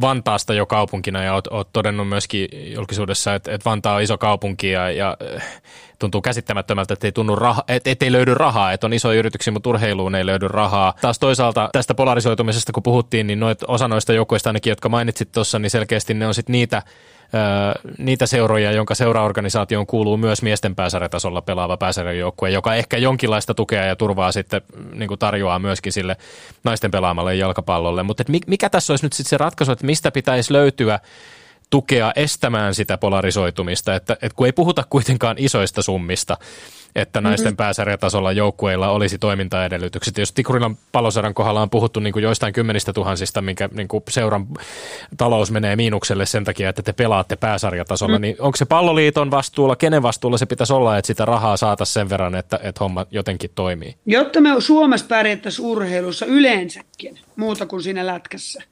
[0.00, 4.70] Vantaasta jo kaupunkina ja oot, oot todennut myöskin julkisuudessa, että, että Vantaa on iso kaupunki
[4.70, 5.16] ja, ja
[6.00, 9.52] tuntuu käsittämättömältä, että ei, tunnu raha, et, et ei löydy rahaa, että on isoja yrityksiä,
[9.52, 10.94] mutta urheiluun ei löydy rahaa.
[11.00, 15.58] Taas toisaalta tästä polarisoitumisesta, kun puhuttiin, niin noit, osa noista joukkueista ainakin, jotka mainitsit tuossa,
[15.58, 16.82] niin selkeästi ne on sitten niitä,
[17.98, 23.96] niitä seuroja, jonka seuraorganisaatioon kuuluu myös miesten pääsarjatasolla pelaava pääsarjajoukkue, joka ehkä jonkinlaista tukea ja
[23.96, 24.62] turvaa sitten
[24.94, 26.16] niin kuin tarjoaa myöskin sille
[26.64, 28.02] naisten pelaamalle jalkapallolle.
[28.02, 31.00] Mutta mikä tässä olisi nyt sitten se ratkaisu, että mistä pitäisi löytyä
[31.70, 36.36] tukea estämään sitä polarisoitumista, että, että kun ei puhuta kuitenkaan isoista summista,
[36.94, 37.56] että naisten mm-hmm.
[37.56, 40.18] pääsarjatasolla joukkueilla olisi toimintaedellytykset.
[40.18, 44.46] Jos Tikurilan palosaran kohdalla on puhuttu niin kuin joistain kymmenistä tuhansista, minkä niin kuin seuran
[45.16, 48.22] talous menee miinukselle sen takia, että te pelaatte pääsarjatasolla, mm-hmm.
[48.22, 52.10] niin onko se palloliiton vastuulla, kenen vastuulla se pitäisi olla, että sitä rahaa saataisiin sen
[52.10, 53.94] verran, että, että homma jotenkin toimii?
[54.06, 58.62] Jotta me Suomessa pärjättäisiin urheilussa yleensäkin, muuta kuin siinä lätkässä,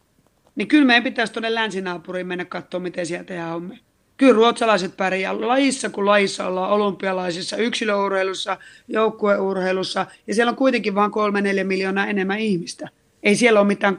[0.59, 3.78] niin kyllä meidän pitäisi tuonne länsinaapuriin mennä katsomaan, miten siellä tehdään hommia.
[4.16, 8.56] Kyllä ruotsalaiset pärjää lajissa kuin lajissa ollaan olympialaisissa, yksilöurheilussa,
[8.88, 12.88] joukkueurheilussa ja siellä on kuitenkin vain 3-4 miljoonaa enemmän ihmistä.
[13.22, 13.98] Ei siellä ole mitään 30-40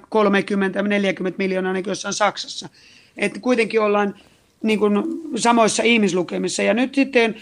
[1.38, 2.70] miljoonaa niin kuin jossain Saksassa.
[3.18, 4.16] Että kuitenkin ollaan
[4.64, 5.03] niin kuin
[5.36, 6.64] samoissa ihmislukemissa.
[6.64, 7.36] Ja nyt sitten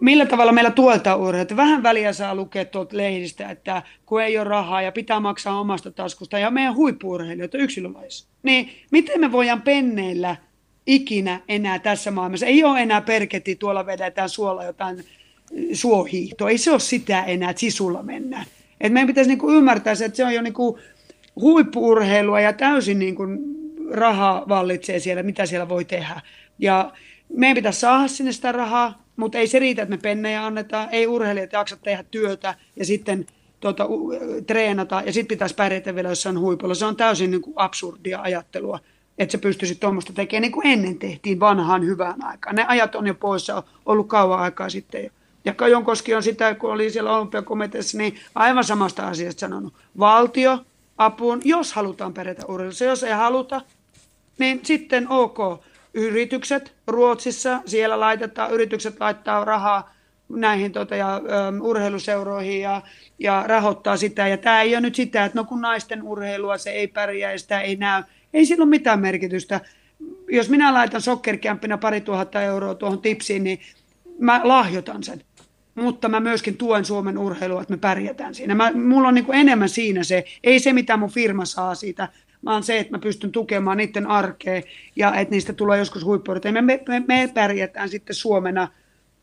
[0.00, 1.56] millä tavalla meillä tuetaan urheilua.
[1.56, 5.90] Vähän väliä saa lukea tuolta lehdistä, että kun ei ole rahaa ja pitää maksaa omasta
[5.90, 8.28] taskusta ja meidän huippuurheilijoita yksilölajissa.
[8.42, 10.36] Niin miten me voidaan penneillä
[10.86, 12.46] ikinä enää tässä maailmassa?
[12.46, 15.04] Ei ole enää perketti, tuolla vedetään suolla jotain
[15.72, 16.50] suohiihtoa.
[16.50, 18.46] Ei se ole sitä enää, että sisulla mennään.
[18.80, 20.78] Et meidän pitäisi niinku ymmärtää se, että se on jo niinku
[21.40, 23.22] huippuurheilua ja täysin niinku
[23.90, 26.20] raha vallitsee siellä, mitä siellä voi tehdä.
[26.58, 26.92] Ja
[27.28, 30.88] meidän pitäisi saada sinne sitä rahaa, mutta ei se riitä, että me pennejä annetaan.
[30.92, 33.26] Ei urheilijat jaksa tehdä työtä ja sitten
[33.60, 33.88] tuota,
[34.46, 36.74] treenata ja sitten pitäisi pärjätä vielä jossain huipulla.
[36.74, 38.78] Se on täysin niin kuin absurdia ajattelua,
[39.18, 42.56] että se pystyisi tuommoista tekemään niin kuin ennen tehtiin vanhaan hyvään aikaan.
[42.56, 45.10] Ne ajat on jo poissa, ollut kauan aikaa sitten jo.
[45.44, 49.74] Ja Kajonkoski on sitä, kun oli siellä olympiakomiteassa, niin aivan samasta asiasta sanonut.
[49.98, 50.58] Valtio
[50.98, 52.84] apuun, jos halutaan pärjätä urheilussa.
[52.84, 53.60] Jos ei haluta,
[54.38, 55.38] niin sitten ok
[55.96, 59.94] yritykset Ruotsissa, siellä laitetaan, yritykset laittaa rahaa
[60.28, 61.20] näihin tota, ja, ö,
[61.62, 62.82] urheiluseuroihin ja,
[63.18, 64.28] ja rahoittaa sitä.
[64.28, 67.38] Ja tämä ei ole nyt sitä, että no kun naisten urheilua se ei pärjää ja
[67.38, 68.02] sitä ei näy.
[68.34, 69.60] Ei sillä ole mitään merkitystä.
[70.30, 73.60] Jos minä laitan sokkerkämppinä pari tuhatta euroa tuohon tipsiin, niin
[74.18, 75.22] mä lahjoitan sen.
[75.74, 78.54] Mutta mä myöskin tuen Suomen urheilua, että me pärjätään siinä.
[78.54, 82.08] Mä, mulla on niin enemmän siinä se, ei se mitä mun firma saa siitä
[82.44, 84.62] vaan se, että mä pystyn tukemaan niiden arkea
[84.96, 86.44] ja että niistä tulee joskus huippuudet.
[86.44, 88.68] Me, me, me, pärjätään sitten Suomena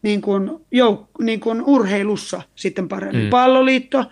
[0.02, 3.24] niin kuin, jouk- niin kuin urheilussa sitten paremmin.
[3.24, 3.30] Mm.
[3.30, 4.06] Palloliitto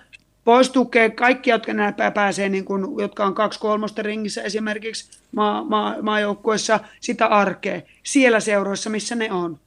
[0.45, 5.63] voisi tukea kaikki, jotka nämä pääsee, niin kuin, jotka on kaksi kolmosta ringissä esimerkiksi maa,
[5.63, 9.59] maa, maajoukkuessa, sitä arkea siellä seuroissa, missä ne on.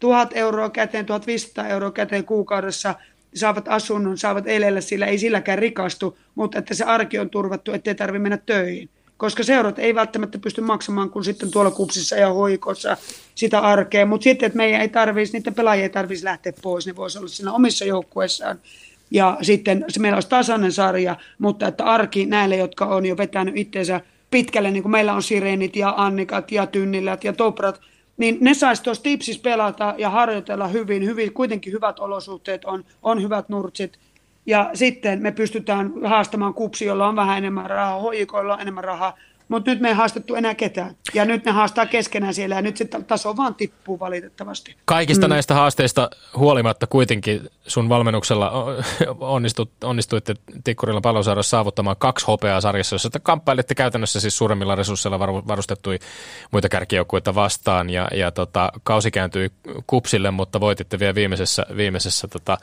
[0.00, 2.94] Tuhat euroa käteen, 1500 euroa käteen kuukaudessa–
[3.34, 7.94] saavat asunnon, saavat elellä sillä, ei silläkään rikastu, mutta että se arki on turvattu, ettei
[7.94, 8.88] tarvitse mennä töihin.
[9.16, 12.96] Koska seurat ei välttämättä pysty maksamaan kuin sitten tuolla kupsissa ja hoikossa
[13.34, 16.96] sitä arkea, mutta sitten, että meidän ei tarvitsisi, niiden pelaajia ei tarvitsisi lähteä pois, ne
[16.96, 18.58] voisi olla siinä omissa joukkueissaan.
[19.10, 23.56] Ja sitten se meillä olisi tasainen sarja, mutta että arki näille, jotka on jo vetänyt
[23.56, 27.80] itseensä pitkälle, niin kuin meillä on Sirenit ja Annikat ja Tynnilät ja Toprat,
[28.16, 33.22] niin ne saisi tuossa tipsissä pelata ja harjoitella hyvin, hyvin, kuitenkin hyvät olosuhteet on, on
[33.22, 33.98] hyvät nurtsit.
[34.46, 39.16] Ja sitten me pystytään haastamaan kupsi, jolla on vähän enemmän rahaa, hoikoilla on enemmän rahaa,
[39.48, 40.96] mutta nyt me ei haastettu enää ketään.
[41.14, 44.76] Ja nyt ne haastaa keskenään siellä ja nyt se taso vaan tippuu valitettavasti.
[44.84, 45.30] Kaikista mm.
[45.30, 48.52] näistä haasteista huolimatta kuitenkin sun valmennuksella
[49.20, 50.34] onnistut, onnistuitte
[50.64, 55.98] Tikkurilla palosaarassa saavuttamaan kaksi hopeaa sarjassa, jossa te kamppailitte käytännössä siis suuremmilla resursseilla varustettui
[56.50, 59.50] muita kärkijoukkueita vastaan ja, ja tota, kausi kääntyi
[59.86, 62.58] kupsille, mutta voititte vielä viimeisessä, viimeisessä tota,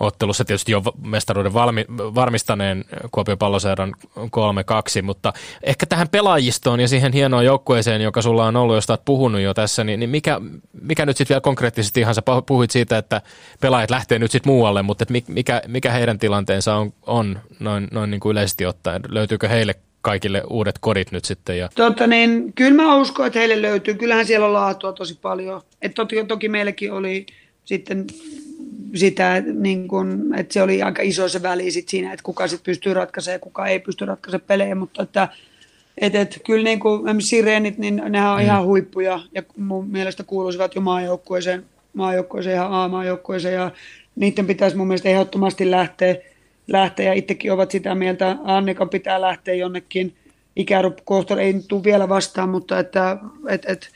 [0.00, 5.32] ottelussa tietysti jo mestaruuden valmi, varmistaneen Kuopion palloseuran 3-2, mutta
[5.62, 9.54] ehkä tähän pelaajistoon ja siihen hienoon joukkueeseen, joka sulla on ollut, josta olet puhunut jo
[9.54, 10.40] tässä, niin, niin mikä,
[10.82, 13.22] mikä nyt sitten vielä konkreettisesti ihan sä puhuit siitä, että
[13.60, 18.10] pelaajat lähtee nyt sitten muualle, mutta et mikä, mikä heidän tilanteensa on, on noin, noin
[18.10, 19.02] niin kuin yleisesti ottaen?
[19.08, 21.58] Löytyykö heille kaikille uudet kodit nyt sitten?
[21.58, 21.68] Ja...
[21.74, 23.94] Totta niin, kyllä mä uskon, että heille löytyy.
[23.94, 25.62] Kyllähän siellä on laatua tosi paljon.
[25.82, 27.26] Et toki, toki meilläkin oli
[27.64, 28.06] sitten
[28.94, 32.64] sitä, niin kun, että se oli aika iso se väli sit siinä, että kuka sitten
[32.64, 35.28] pystyy ratkaisemaan ja kuka ei pysty ratkaisemaan pelejä, mutta että
[35.98, 38.44] et, et, kyllä niin kuin sireenit, niin nehän on mm.
[38.44, 39.20] ihan huippuja.
[39.34, 43.54] Ja mun mielestä kuuluisivat jo maajoukkueeseen, maajoukkueeseen ja A-maajoukkueeseen.
[43.54, 43.70] Ja
[44.16, 46.16] niiden pitäisi mun mielestä ehdottomasti lähteä,
[46.68, 47.06] lähteä.
[47.06, 50.14] Ja itsekin ovat sitä mieltä, Annika pitää lähteä jonnekin,
[50.56, 53.18] ikärukohta ei tule vielä vastaan, mutta että,
[53.48, 53.90] et, et,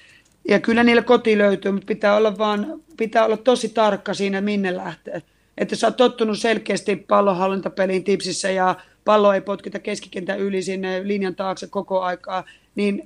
[0.48, 4.76] ja kyllä niille koti löytyy, mutta pitää olla vaan, pitää olla tosi tarkka siinä, minne
[4.76, 5.22] lähtee.
[5.58, 8.74] Että sä oot tottunut selkeästi pallonhallintapeliin tipsissä ja
[9.04, 13.02] pallo ei potkita keskikentän yli sinne linjan taakse koko aikaa, niin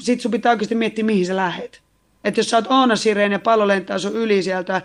[0.00, 1.80] sit sun pitää oikeasti miettiä, mihin sä lähet.
[2.24, 4.82] Että jos sä oot Oona Sireen ja pallo lentää sun yli sieltä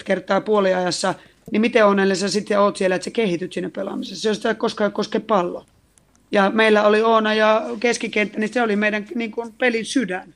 [0.00, 1.14] 10-15 kertaa puoliajassa,
[1.52, 4.92] niin miten onnellinen sä sitten oot siellä, että sä kehityt sinne pelaamisessa, jos sä koskaan
[4.92, 5.64] koske pallo.
[6.32, 10.34] Ja meillä oli Oona ja keskikenttä, niin se oli meidän niin kuin, pelin sydän.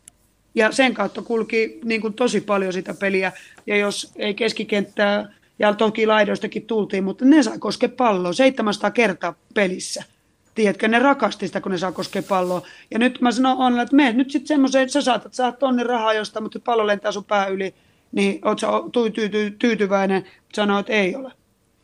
[0.55, 3.33] Ja sen kautta kulki niin kuin, tosi paljon sitä peliä.
[3.67, 5.29] Ja jos ei keskikenttää,
[5.59, 10.05] ja toki laidoistakin tultiin, mutta ne saa koske palloa 700 kertaa pelissä.
[10.55, 12.63] Tiedätkö, ne rakasti sitä, kun ne saa koskea palloa.
[12.91, 15.83] Ja nyt mä sanon on, että me nyt sitten semmoiseen, että sä saatat saat tonne
[15.83, 17.75] rahaa jostain, mutta pallo lentää sun pää yli,
[18.13, 18.67] niin oot sä
[19.59, 20.25] tyytyväinen,
[20.55, 21.33] sanoo, että ei ole.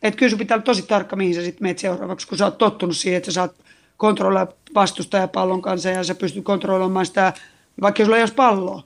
[0.03, 2.57] Että kyllä sun pitää olla tosi tarkka, mihin sä sitten meet seuraavaksi, kun sä oot
[2.57, 3.55] tottunut siihen, että sä saat
[3.97, 7.33] kontrolloida vastustajapallon kanssa ja sä pystyt kontrolloimaan sitä,
[7.81, 8.83] vaikka sulla ei olisi palloa,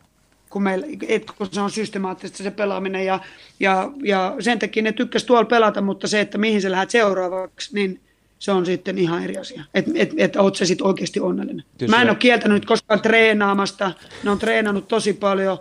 [0.49, 3.19] kun, meillä, et, kun se on systemaattista se pelaaminen ja,
[3.59, 7.75] ja, ja sen takia ne tykkäs tuolla pelata, mutta se, että mihin sä lähdet seuraavaksi,
[7.75, 7.99] niin
[8.39, 9.63] se on sitten ihan eri asia.
[9.73, 11.65] Että et, et, oot sä sitten oikeasti onnellinen.
[11.77, 13.91] Kyllä Mä en ole kieltänyt koskaan treenaamasta.
[14.23, 15.59] Ne on treenannut tosi paljon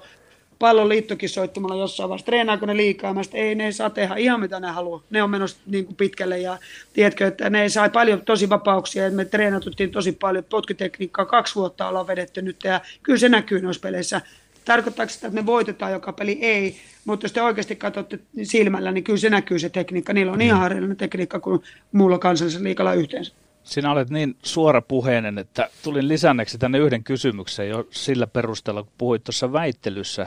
[0.58, 4.40] palloliittokin soitti mulle jossain vaiheessa, treenaako ne liikaa, mä sit, ei ne saa tehdä ihan
[4.40, 6.58] mitä ne haluaa, ne on menossa niin kuin pitkälle ja
[6.92, 11.88] tiedätkö, että ne sai paljon tosi vapauksia, että me treenatuttiin tosi paljon, potkitekniikkaa kaksi vuotta
[11.88, 14.20] ollaan vedetty nyt ja kyllä se näkyy noissa peleissä.
[14.64, 16.38] Tarkoittaako sitä, että me voitetaan joka peli?
[16.40, 20.12] Ei, mutta jos te oikeasti katsotte silmällä, niin kyllä se näkyy se tekniikka.
[20.12, 23.32] Niillä on ihan erilainen tekniikka kuin muulla kansallisella liikalla yhteensä.
[23.64, 28.92] Sinä olet niin suora puheinen, että tulin lisänneeksi tänne yhden kysymyksen jo sillä perusteella, kun
[28.98, 30.26] puhuit tuossa väittelyssä.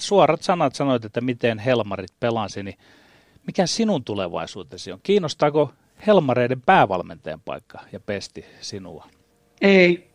[0.00, 2.78] Suorat sanat sanoit, että miten Helmarit pelasi, niin
[3.46, 5.00] mikä sinun tulevaisuutesi on?
[5.02, 5.72] Kiinnostaako
[6.06, 9.06] Helmareiden päävalmentajan paikka ja pesti sinua?
[9.60, 10.10] Ei.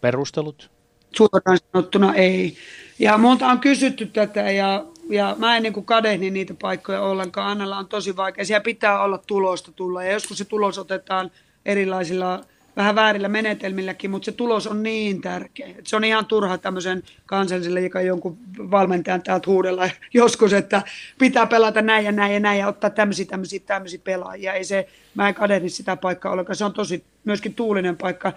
[0.00, 0.70] Perustelut?
[1.16, 2.56] Suoraan sanottuna ei.
[2.98, 7.50] Ja monta on kysytty tätä ja, ja mä en niin kadehni niitä paikkoja ollenkaan.
[7.50, 8.44] Annella on tosi vaikea.
[8.44, 11.30] Siellä pitää olla tulosta tulla ja joskus se tulos otetaan–
[11.66, 12.44] erilaisilla
[12.76, 15.66] vähän väärillä menetelmilläkin, mutta se tulos on niin tärkeä.
[15.66, 20.82] Että se on ihan turha tämmöisen kansalliselle, joka jonkun valmentajan täältä huudella joskus, että
[21.18, 24.52] pitää pelata näin ja näin ja näin ja ottaa tämmöisiä, tämmöisiä, tämmöisiä pelaajia.
[24.52, 26.56] Ei se, mä en kadehdi sitä paikkaa ollenkaan.
[26.56, 28.32] Se on tosi myöskin tuulinen paikka.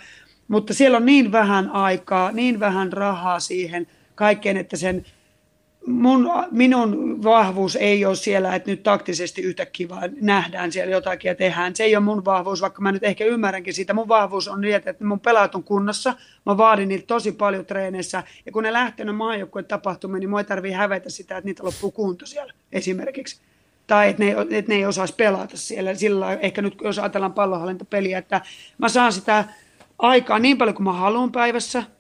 [0.47, 5.05] Mutta siellä on niin vähän aikaa, niin vähän rahaa siihen kaikkeen, että sen
[5.87, 11.35] mun, minun vahvuus ei ole siellä, että nyt taktisesti yhtäkkiä vaan nähdään siellä jotakin ja
[11.35, 11.75] tehdään.
[11.75, 13.93] Se ei ole mun vahvuus, vaikka mä nyt ehkä ymmärränkin siitä.
[13.93, 16.13] Mun vahvuus on niin, että mun pelaat on kunnossa.
[16.45, 18.23] Mä vaadin niitä tosi paljon treeneissä.
[18.45, 21.63] Ja kun ne lähtee ne maajoukkueen tapahtumiin, niin mua ei tarvii hävetä sitä, että niitä
[21.63, 23.41] loppuu kunto siellä esimerkiksi.
[23.87, 25.95] Tai että ne, että ne ei osaisi pelata siellä.
[25.95, 28.41] Sillä ehkä nyt jos ajatellaan pallonhallintapeliä, että
[28.77, 29.45] mä saan sitä
[29.99, 31.83] aikaa niin paljon kuin mä haluan päivässä–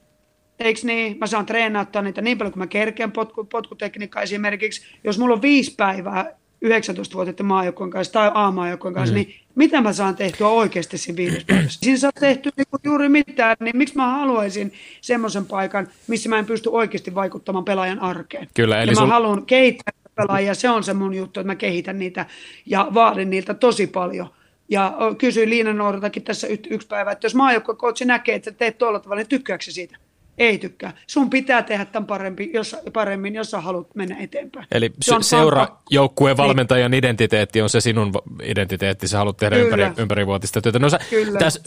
[0.59, 1.17] Eikö niin?
[1.19, 4.81] Mä saan treenata niitä niin paljon kuin mä kerkeän potku, potkutekniikkaa esimerkiksi.
[5.03, 9.15] Jos mulla on viisi päivää 19-vuotiaiden maajoukkojen kanssa tai A-maajoukkojen kanssa, mm.
[9.15, 11.79] niin mitä mä saan tehtyä oikeasti siinä viidessä päivässä?
[11.83, 16.45] Siinä saa tehty niinku juuri mitään, niin miksi mä haluaisin semmoisen paikan, missä mä en
[16.45, 18.47] pysty oikeasti vaikuttamaan pelaajan arkeen?
[18.53, 21.99] Kyllä, eli ja mä haluan kehittää pelaajia, se on se mun juttu, että mä kehitän
[21.99, 22.25] niitä
[22.65, 24.29] ja vaadin niiltä tosi paljon.
[24.69, 29.19] Ja kysyin Liina Nooratakin tässä yksi päivä, että jos maajoukkokoutsi näkee, että teet tuolla tavalla,
[29.19, 29.97] niin tykkääkö siitä?
[30.37, 30.93] Ei tykkää.
[31.07, 34.67] Sun pitää tehdä tämän parempi, jos, paremmin, jos sä haluat mennä eteenpäin.
[34.71, 36.99] Eli se seura joukkueen valmentajan niin.
[36.99, 38.11] identiteetti on se sinun
[38.43, 40.79] identiteetti, sä haluat tehdä ympäri, ympärivuotista työtä.
[40.79, 40.99] No sä
[41.39, 41.61] täs,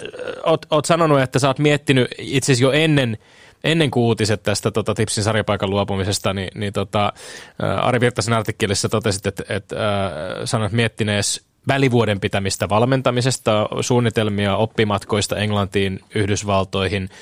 [0.45, 3.19] oot, oot sanonut, että sä oot miettinyt itse jo ennen,
[3.65, 7.13] ennen kuin uutiset tästä tota, Tipsin sarjapaikan luopumisesta, niin, niin tota,
[7.59, 9.83] Ari Virtasen artikkelissa totesit, että, että äh,
[10.45, 17.09] sanoit miettinees välivuoden pitämistä valmentamisesta, suunnitelmia oppimatkoista Englantiin, Yhdysvaltoihin–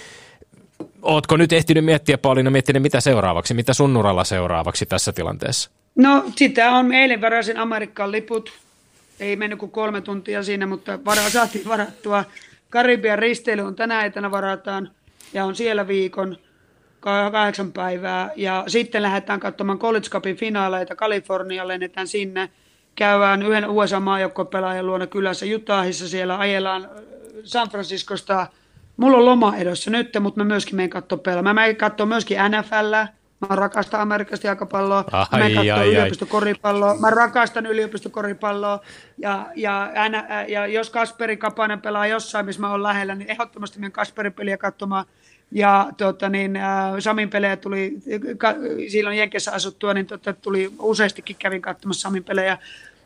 [1.03, 5.71] Ootko nyt ehtinyt miettiä, Pauliina, miettinyt mitä seuraavaksi, mitä sun uralla seuraavaksi tässä tilanteessa?
[5.95, 8.53] No sitä on, eilen varasin Amerikan liput,
[9.21, 12.25] ei mennyt kuin kolme tuntia siinä, mutta varaa saatiin varattua.
[12.71, 14.91] Karibian risteily on tänä etänä varataan
[15.33, 16.37] ja on siellä viikon
[17.01, 18.31] kahdeksan päivää.
[18.37, 22.51] Ja sitten lähdetään katsomaan College Cupin finaaleita Kalifornia, lennetään sinne.
[22.95, 26.89] Käydään yhden USA-maajoukkuepelaajan luona kylässä Utahissa, siellä ajellaan
[27.45, 28.47] San Franciscosta–
[28.99, 31.43] Mulla on loma edossa nyt, mutta mä myöskin menen katsoa pelaa.
[31.43, 32.95] Mä menen katsoa myöskin NFL,
[33.41, 35.05] Mä rakastan Amerikasta jalkapalloa.
[35.13, 35.89] Ai, mä ai, ai.
[35.89, 36.97] yliopistokoripalloa.
[36.97, 38.81] Mä rakastan yliopistokoripalloa.
[39.19, 43.79] Ja, ja, ja, ja jos Kasperi Kapanen pelaa jossain, missä mä oon lähellä, niin ehdottomasti
[43.79, 45.05] menen Kasperin peliä katsomaan.
[45.51, 47.99] Ja tota, niin, äh, Samin pelejä tuli,
[48.39, 48.55] ka,
[48.89, 52.59] silloin Jenkessä asuttua, niin tota, tuli useastikin kävin katsomassa Samin pelejä.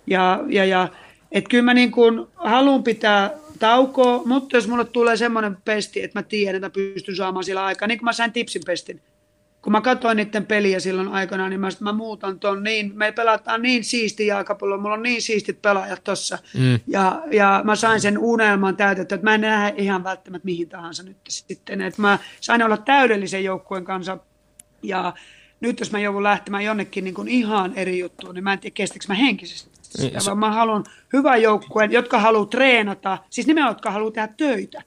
[0.07, 0.89] Ja, ja, ja
[1.33, 6.19] et kyllä mä niin kuin haluan pitää taukoa, mutta jos mulle tulee semmoinen pesti, että
[6.19, 9.01] mä tiedän, että mä pystyn saamaan sillä aikaa, niin kuin mä sain tipsin pestin.
[9.63, 13.13] Kun mä katsoin niiden peliä silloin aikana, niin mä, sit mä muutan ton niin, me
[13.13, 16.39] pelataan niin siisti jalkapallo, mulla on niin siistit pelaajat tossa.
[16.55, 16.81] Mm.
[16.87, 21.03] Ja, ja mä sain sen unelman täytettyä, että mä en näe ihan välttämättä mihin tahansa
[21.03, 21.81] nyt sitten.
[21.81, 24.19] Että mä sain olla täydellisen joukkueen kanssa
[24.83, 25.13] ja
[25.63, 28.75] nyt jos mä joudun lähtemään jonnekin niin kuin ihan eri juttuun, niin mä en tiedä
[28.75, 29.71] kestikö mä henkisesti.
[29.83, 34.83] Sitä, vaan mä haluan hyvän joukkueen, jotka haluaa treenata, siis nimenomaan, jotka haluaa tehdä töitä.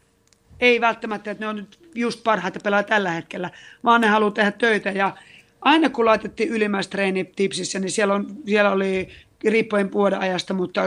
[0.60, 3.50] Ei välttämättä, että ne on nyt just parhaita pelaa tällä hetkellä,
[3.84, 4.92] vaan ne haluaa tehdä töitä.
[4.92, 5.18] Ja
[5.62, 9.10] aina kun laitettiin ylimmäistreeni tipsissä, niin siellä, on, siellä oli
[9.44, 10.82] riippuen vuoden ajasta, mutta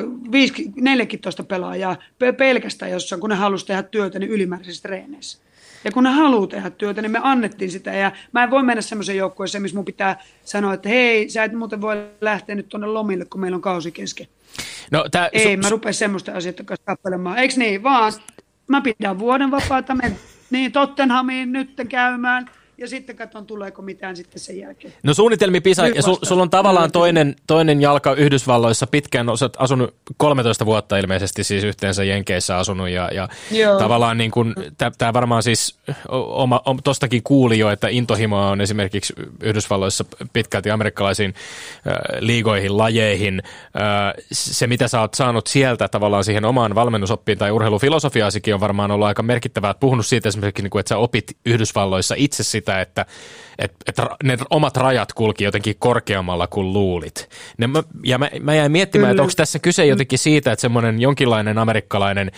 [0.80, 1.96] 14 pelaajaa
[2.36, 5.38] pelkästään jossain, kun ne halusi tehdä työtä, niin ylimääräisissä treeneissä.
[5.84, 7.94] Ja kun ne haluaa tehdä työtä, niin me annettiin sitä.
[7.94, 11.52] Ja mä en voi mennä semmoiseen joukkueeseen, missä mun pitää sanoa, että hei, sä et
[11.52, 14.26] muuten voi lähteä nyt tuonne lomille, kun meillä on kausi kesken.
[14.90, 17.38] No, tää, Ei, su- mä rupea semmoista asioita kanssa tappelemaan.
[17.38, 17.82] Eikö niin?
[17.82, 18.12] Vaan
[18.68, 20.18] mä pidän vuoden vapaata, men
[20.50, 24.94] niin Tottenhamiin nyt käymään– ja sitten katson, tuleeko mitään sitten sen jälkeen.
[25.02, 28.86] No suunnitelmi Pisa, Nyt ja su, sulla on tavallaan toinen, toinen jalka Yhdysvalloissa.
[28.86, 33.28] Pitkään, olet asunut 13 vuotta ilmeisesti siis yhteensä Jenkeissä asunut, ja, ja
[33.78, 34.54] tavallaan niin kuin,
[34.98, 41.34] tämä varmaan siis, oma, o, tostakin kuuli jo, että intohimoa on esimerkiksi Yhdysvalloissa pitkälti amerikkalaisiin
[41.86, 43.42] äh, liigoihin, lajeihin.
[43.44, 48.90] Äh, se, mitä sä oot saanut sieltä tavallaan siihen omaan valmennusoppiin tai urheilufilosofiaasikin on varmaan
[48.90, 52.80] ollut aika merkittävää, puhunut siitä esimerkiksi, niin kuin, että sä opit Yhdysvalloissa itse sitä sitä,
[52.80, 53.06] että,
[53.58, 57.28] että, että ne omat rajat kulki jotenkin korkeammalla kuin luulit.
[57.58, 57.68] Ne,
[58.04, 62.30] ja mä, mä jäin miettimään, että onko tässä kyse jotenkin siitä, että semmoinen jonkinlainen amerikkalainen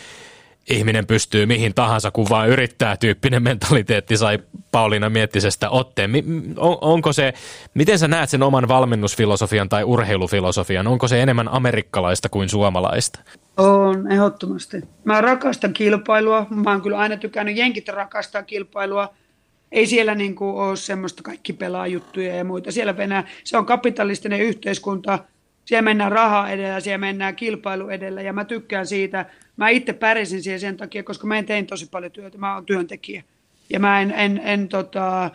[0.71, 4.39] ihminen pystyy mihin tahansa, kun vaan yrittää tyyppinen mentaliteetti sai
[4.73, 6.11] Pauliina Miettisestä otteen.
[6.57, 7.33] On, onko se,
[7.75, 10.87] miten sä näet sen oman valmennusfilosofian tai urheilufilosofian?
[10.87, 13.21] Onko se enemmän amerikkalaista kuin suomalaista?
[13.57, 14.77] On, ehdottomasti.
[15.05, 16.47] Mä rakastan kilpailua.
[16.51, 19.09] Mä oon kyllä aina tykännyt, jenkit rakastaa kilpailua
[19.73, 22.73] ei siellä niin kuin ole semmoista kaikki pelaa juttuja ja muita.
[22.73, 25.19] Siellä mennään, se on kapitalistinen yhteiskunta,
[25.65, 29.27] siellä mennään raha edellä, siellä mennään kilpailu edellä ja mä tykkään siitä.
[29.57, 32.67] Mä itse pärjäsin siihen sen takia, koska mä en tein tosi paljon työtä, mä oon
[32.67, 33.23] työntekijä.
[33.71, 35.31] Ja mä en, en, en tota,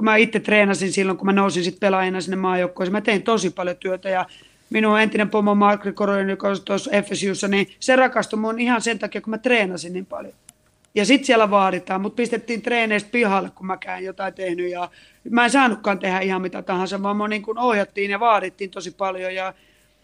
[0.00, 2.92] mä itse treenasin silloin, kun mä nousin sitten pelaajana sinne maajoukkoon.
[2.92, 4.26] Mä tein tosi paljon työtä ja
[4.70, 8.98] minun entinen pomo Mark Rikoroinen, joka on tuossa FSUssa, niin se rakastui mun ihan sen
[8.98, 10.34] takia, kun mä treenasin niin paljon.
[10.96, 14.70] Ja sitten siellä vaaditaan, mutta pistettiin treeneistä pihalle, kun mä käyn jotain tehnyt.
[14.70, 14.90] Ja
[15.30, 18.90] mä en saanutkaan tehdä ihan mitä tahansa, vaan mä niin kuin ohjattiin ja vaadittiin tosi
[18.90, 19.34] paljon.
[19.34, 19.54] Ja,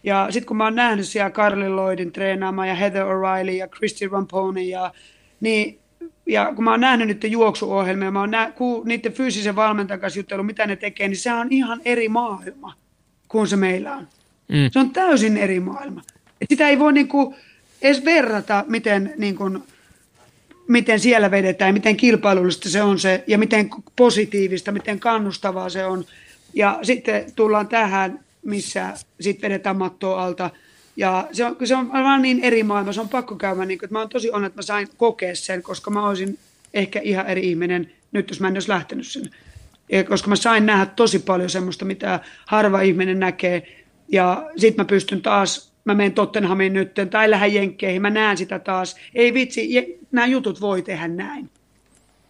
[0.03, 4.07] ja sitten kun mä oon nähnyt siellä Carly Lloydin treenaamaan ja Heather O'Reilly ja Christy
[4.07, 4.93] Ramponi, ja,
[5.39, 5.79] niin,
[6.25, 10.19] ja kun mä oon nähnyt niiden juoksuohjelmia, mä oon nä, ku, niiden fyysisen valmentajan kanssa
[10.19, 12.73] jutellut, mitä ne tekee, niin se on ihan eri maailma
[13.27, 14.07] kuin se meillä on.
[14.49, 14.69] Mm.
[14.71, 16.01] Se on täysin eri maailma.
[16.41, 17.35] Et sitä ei voi niin kuin
[17.81, 19.63] edes verrata, miten niin kuin,
[20.67, 26.05] miten siellä vedetään, miten kilpailullista se on se ja miten positiivista, miten kannustavaa se on.
[26.53, 30.49] Ja sitten tullaan tähän, missä sitten vedetään mattoa alta.
[30.97, 33.65] Ja se on, se on vaan niin eri maailma, se on pakko käydä.
[33.65, 36.39] Niin, että mä oon tosi onnellinen, että mä sain kokea sen, koska mä olisin
[36.73, 39.29] ehkä ihan eri ihminen nyt, jos mä en olisi lähtenyt sinne.
[39.91, 43.83] Ja koska mä sain nähdä tosi paljon semmoista, mitä harva ihminen näkee.
[44.07, 48.59] Ja sitten mä pystyn taas mä menen Tottenhamiin nyt tai lähden Jenkkeihin, mä näen sitä
[48.59, 48.95] taas.
[49.15, 51.49] Ei vitsi, nämä jutut voi tehdä näin.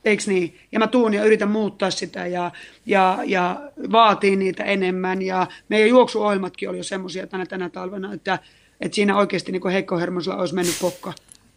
[0.06, 0.58] Eikö niin?
[0.72, 2.52] Ja mä tuun ja yritän muuttaa sitä ja,
[2.86, 5.22] ja, ja vaatii niitä enemmän.
[5.22, 8.40] Ja meidän juoksuohjelmatkin oli jo semmoisia tänä, tänä talvena, että,
[8.82, 11.14] että siinä oikeasti niin heikkohermoisella olisi mennyt pokka.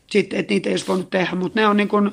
[0.06, 1.34] Sitten, että niitä ei olisi voinut tehdä.
[1.34, 2.10] Mutta ne on niin kuin,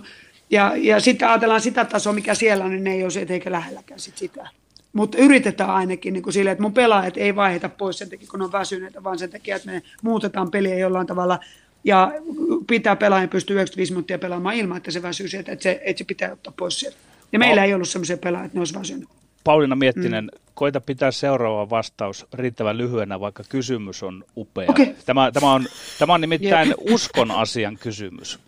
[0.49, 3.99] ja, ja sitten ajatellaan sitä tasoa, mikä siellä on, niin ne ei ole eikä lähelläkään
[3.99, 4.49] sit sitä.
[4.93, 8.41] Mutta yritetään ainakin niin kuin sille, että mun pelaajat ei vaiheta pois sen takia, kun
[8.41, 11.39] on väsyneitä, vaan sen takia, että me muutetaan peliä jollain tavalla
[11.83, 12.11] ja
[12.67, 16.03] pitää pelaajan pystyä 95 minuuttia pelaamaan ilman, että se väsyy sieltä, että se, että se
[16.03, 16.97] pitää ottaa pois sieltä.
[17.31, 17.67] Ja meillä oh.
[17.67, 19.09] ei ollut sellaisia pelaajia, että ne olisi väsynyt.
[19.43, 20.39] Pauliina Miettinen, mm.
[20.53, 24.65] koita pitää seuraava vastaus riittävän lyhyenä, vaikka kysymys on upea.
[24.69, 24.87] Okay.
[25.05, 25.65] Tämä, tämä, on,
[25.99, 26.93] tämä on nimittäin yeah.
[26.93, 28.39] uskon asian kysymys.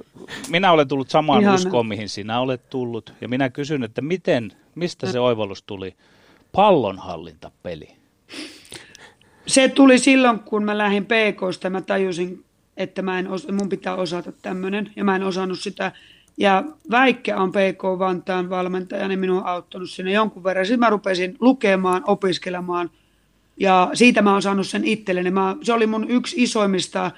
[0.49, 1.55] Minä olen tullut samaan Ihan.
[1.55, 5.95] uskoon, mihin sinä olet tullut, ja minä kysyn, että miten, mistä se oivallus tuli
[6.56, 7.88] pallonhallintapeli?
[9.47, 12.45] Se tuli silloin, kun mä lähdin PKsta, mä tajusin,
[12.78, 15.91] että mä en, mun pitää osata tämmöinen, ja mä en osannut sitä.
[16.38, 20.66] Ja Väikkä on PK Vantaan valmentaja, niin minua on auttanut sinne jonkun verran.
[20.66, 22.89] Sitten mä rupesin lukemaan, opiskelemaan
[23.58, 25.32] ja siitä mä oon saanut sen itselleni.
[25.32, 27.12] Mä, se oli mun yksi isoimmista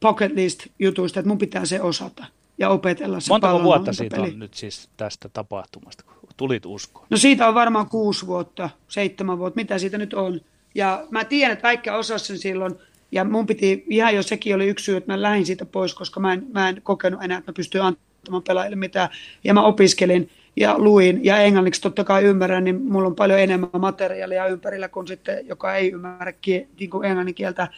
[0.00, 2.24] pocket list jutuista, että mun pitää se osata
[2.58, 7.06] ja opetella se Montako vuotta siitä on nyt siis tästä tapahtumasta, kun tulit uskoon?
[7.10, 10.40] No siitä on varmaan kuusi vuotta, seitsemän vuotta, mitä siitä nyt on.
[10.74, 12.74] Ja mä tiedän, että Väikkä osasi sen silloin,
[13.12, 16.20] ja mun piti, ihan jo sekin oli yksi syy, että mä lähdin siitä pois, koska
[16.20, 19.08] mä en, mä en kokenut enää, että mä pystyn antamaan pelaajille mitään.
[19.44, 23.70] Ja mä opiskelin ja luin, ja englanniksi totta kai ymmärrän, niin mulla on paljon enemmän
[23.78, 27.68] materiaalia ympärillä kuin sitten, joka ei ymmärrä kie, niin kuin englannin kieltä.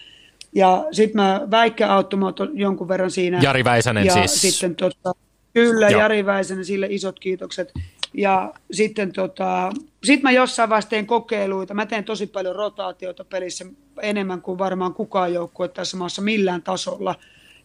[0.54, 2.18] Ja sitten mä Väikkä auttoi
[2.54, 3.40] jonkun verran siinä.
[3.42, 4.40] Jari Väisänen ja siis.
[4.40, 5.12] Sitten tota,
[5.54, 6.00] kyllä, Joo.
[6.00, 7.72] Jari Väisänen, sille isot kiitokset.
[8.14, 9.72] Ja sitten tota,
[10.04, 11.74] sit mä jossain vaiheessa teen kokeiluita.
[11.74, 13.64] Mä teen tosi paljon rotaatioita pelissä,
[14.02, 17.14] enemmän kuin varmaan kukaan joukkue tässä maassa millään tasolla.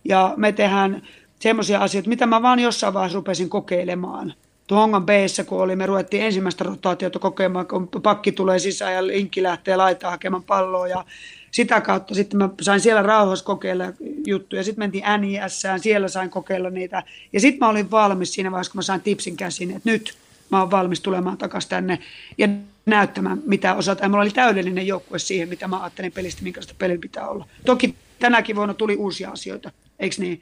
[0.05, 1.01] Ja me tehdään
[1.39, 4.33] semmoisia asioita, mitä mä vaan jossain vaiheessa rupesin kokeilemaan.
[4.67, 5.09] Tuohon b
[5.45, 10.11] kun oli, me ruvettiin ensimmäistä rotaatiota kokemaan, kun pakki tulee sisään ja linkki lähtee laitaan
[10.11, 10.87] hakemaan palloa.
[10.87, 11.05] Ja
[11.51, 13.85] sitä kautta sitten mä sain siellä rauhassa kokeilla
[14.25, 14.63] juttuja.
[14.63, 17.03] Sitten mentiin NIS, siellä sain kokeilla niitä.
[17.33, 20.17] Ja sitten mä olin valmis siinä vaiheessa, kun mä sain tipsin käsiin, että nyt
[20.49, 21.99] mä oon valmis tulemaan takaisin tänne
[22.37, 22.47] ja
[22.85, 24.03] näyttämään, mitä osata.
[24.03, 27.47] Ja mulla oli täydellinen joukkue siihen, mitä mä ajattelin pelistä, minkälaista pelin pitää olla.
[27.65, 30.41] Toki tänäkin vuonna tuli uusia asioita, eikö niin?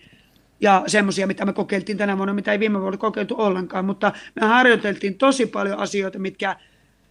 [0.61, 4.47] Ja semmoisia, mitä me kokeiltiin tänä vuonna, mitä ei viime vuonna kokeiltu ollenkaan, mutta me
[4.47, 6.55] harjoiteltiin tosi paljon asioita, mitkä,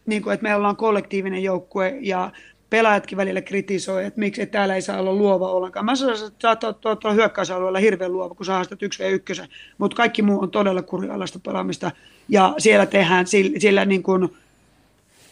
[0.07, 2.31] niin kuin, että me ollaan kollektiivinen joukkue ja
[2.71, 5.85] pelaajatkin välillä kritisoi, että miksi täällä ei saa olla luova ollenkaan.
[5.85, 9.97] Mä sanoin, että saat olla hyökkäysalueella hirveän luova, kun sä haastat yksi ja ykkösen, mutta
[9.97, 11.91] kaikki muu on todella kurialaista pelaamista.
[12.29, 14.29] Ja siellä tehdään sillä, sillä niin kuin,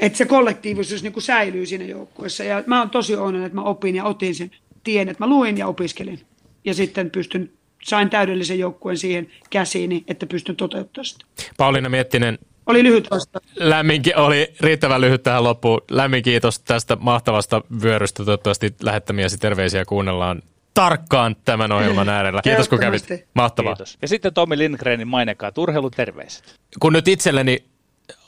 [0.01, 2.45] että se kollektiivisuus niin kuin säilyy siinä joukkueessa.
[2.45, 4.51] Ja mä oon tosi onnellinen, että mä opin ja otin sen
[4.85, 6.21] tien, että mä luin ja opiskelin.
[6.65, 7.51] Ja sitten pystyn,
[7.83, 11.25] sain täydellisen joukkueen siihen käsiini, että pystyn toteuttamaan sitä.
[11.57, 13.41] Pauliina Miettinen, oli lyhyt vasta.
[13.57, 15.81] Lämmin, oli riittävän lyhyt tähän loppuun.
[15.91, 18.25] Lämmin kiitos tästä mahtavasta vyörystä.
[18.25, 20.43] Toivottavasti lähettämiäsi terveisiä kuunnellaan
[20.75, 22.43] tarkkaan tämän ohjelman äärellä.
[22.43, 23.07] Kiitos kun kävit.
[23.35, 23.75] Mahtavaa.
[23.75, 23.99] Kiitos.
[24.03, 25.53] Ja sitten Tommi Lindgrenin mainekaa
[25.97, 26.55] terveiset.
[26.81, 27.65] Kun nyt itselleni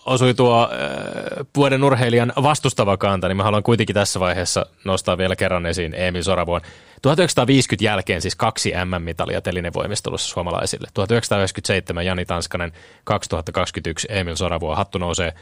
[0.06, 5.36] osui tuo äh, vuoden urheilijan vastustava kanta, niin mä haluan kuitenkin tässä vaiheessa nostaa vielä
[5.36, 6.60] kerran esiin Emil Soravuon.
[7.02, 10.88] 1950 jälkeen siis kaksi MM-mitalia telinevoimistelussa suomalaisille.
[10.94, 12.72] 1997 Jani Tanskanen,
[13.04, 14.74] 2021 Emil Soravuo.
[14.74, 15.32] Hattu nousee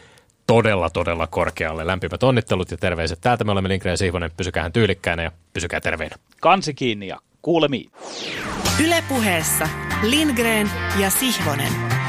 [0.47, 1.87] todella, todella korkealle.
[1.87, 3.19] Lämpimät onnittelut ja terveiset.
[3.21, 4.31] Täältä me olemme Lindgren ja Sihvonen.
[4.37, 6.17] Pysykää tyylikkäänä ja pysykää terveinä.
[6.41, 7.91] Kansi kiinni ja kuulemiin.
[8.85, 9.69] Ylepuheessa
[10.03, 12.02] Lindgren ja Sihvonen.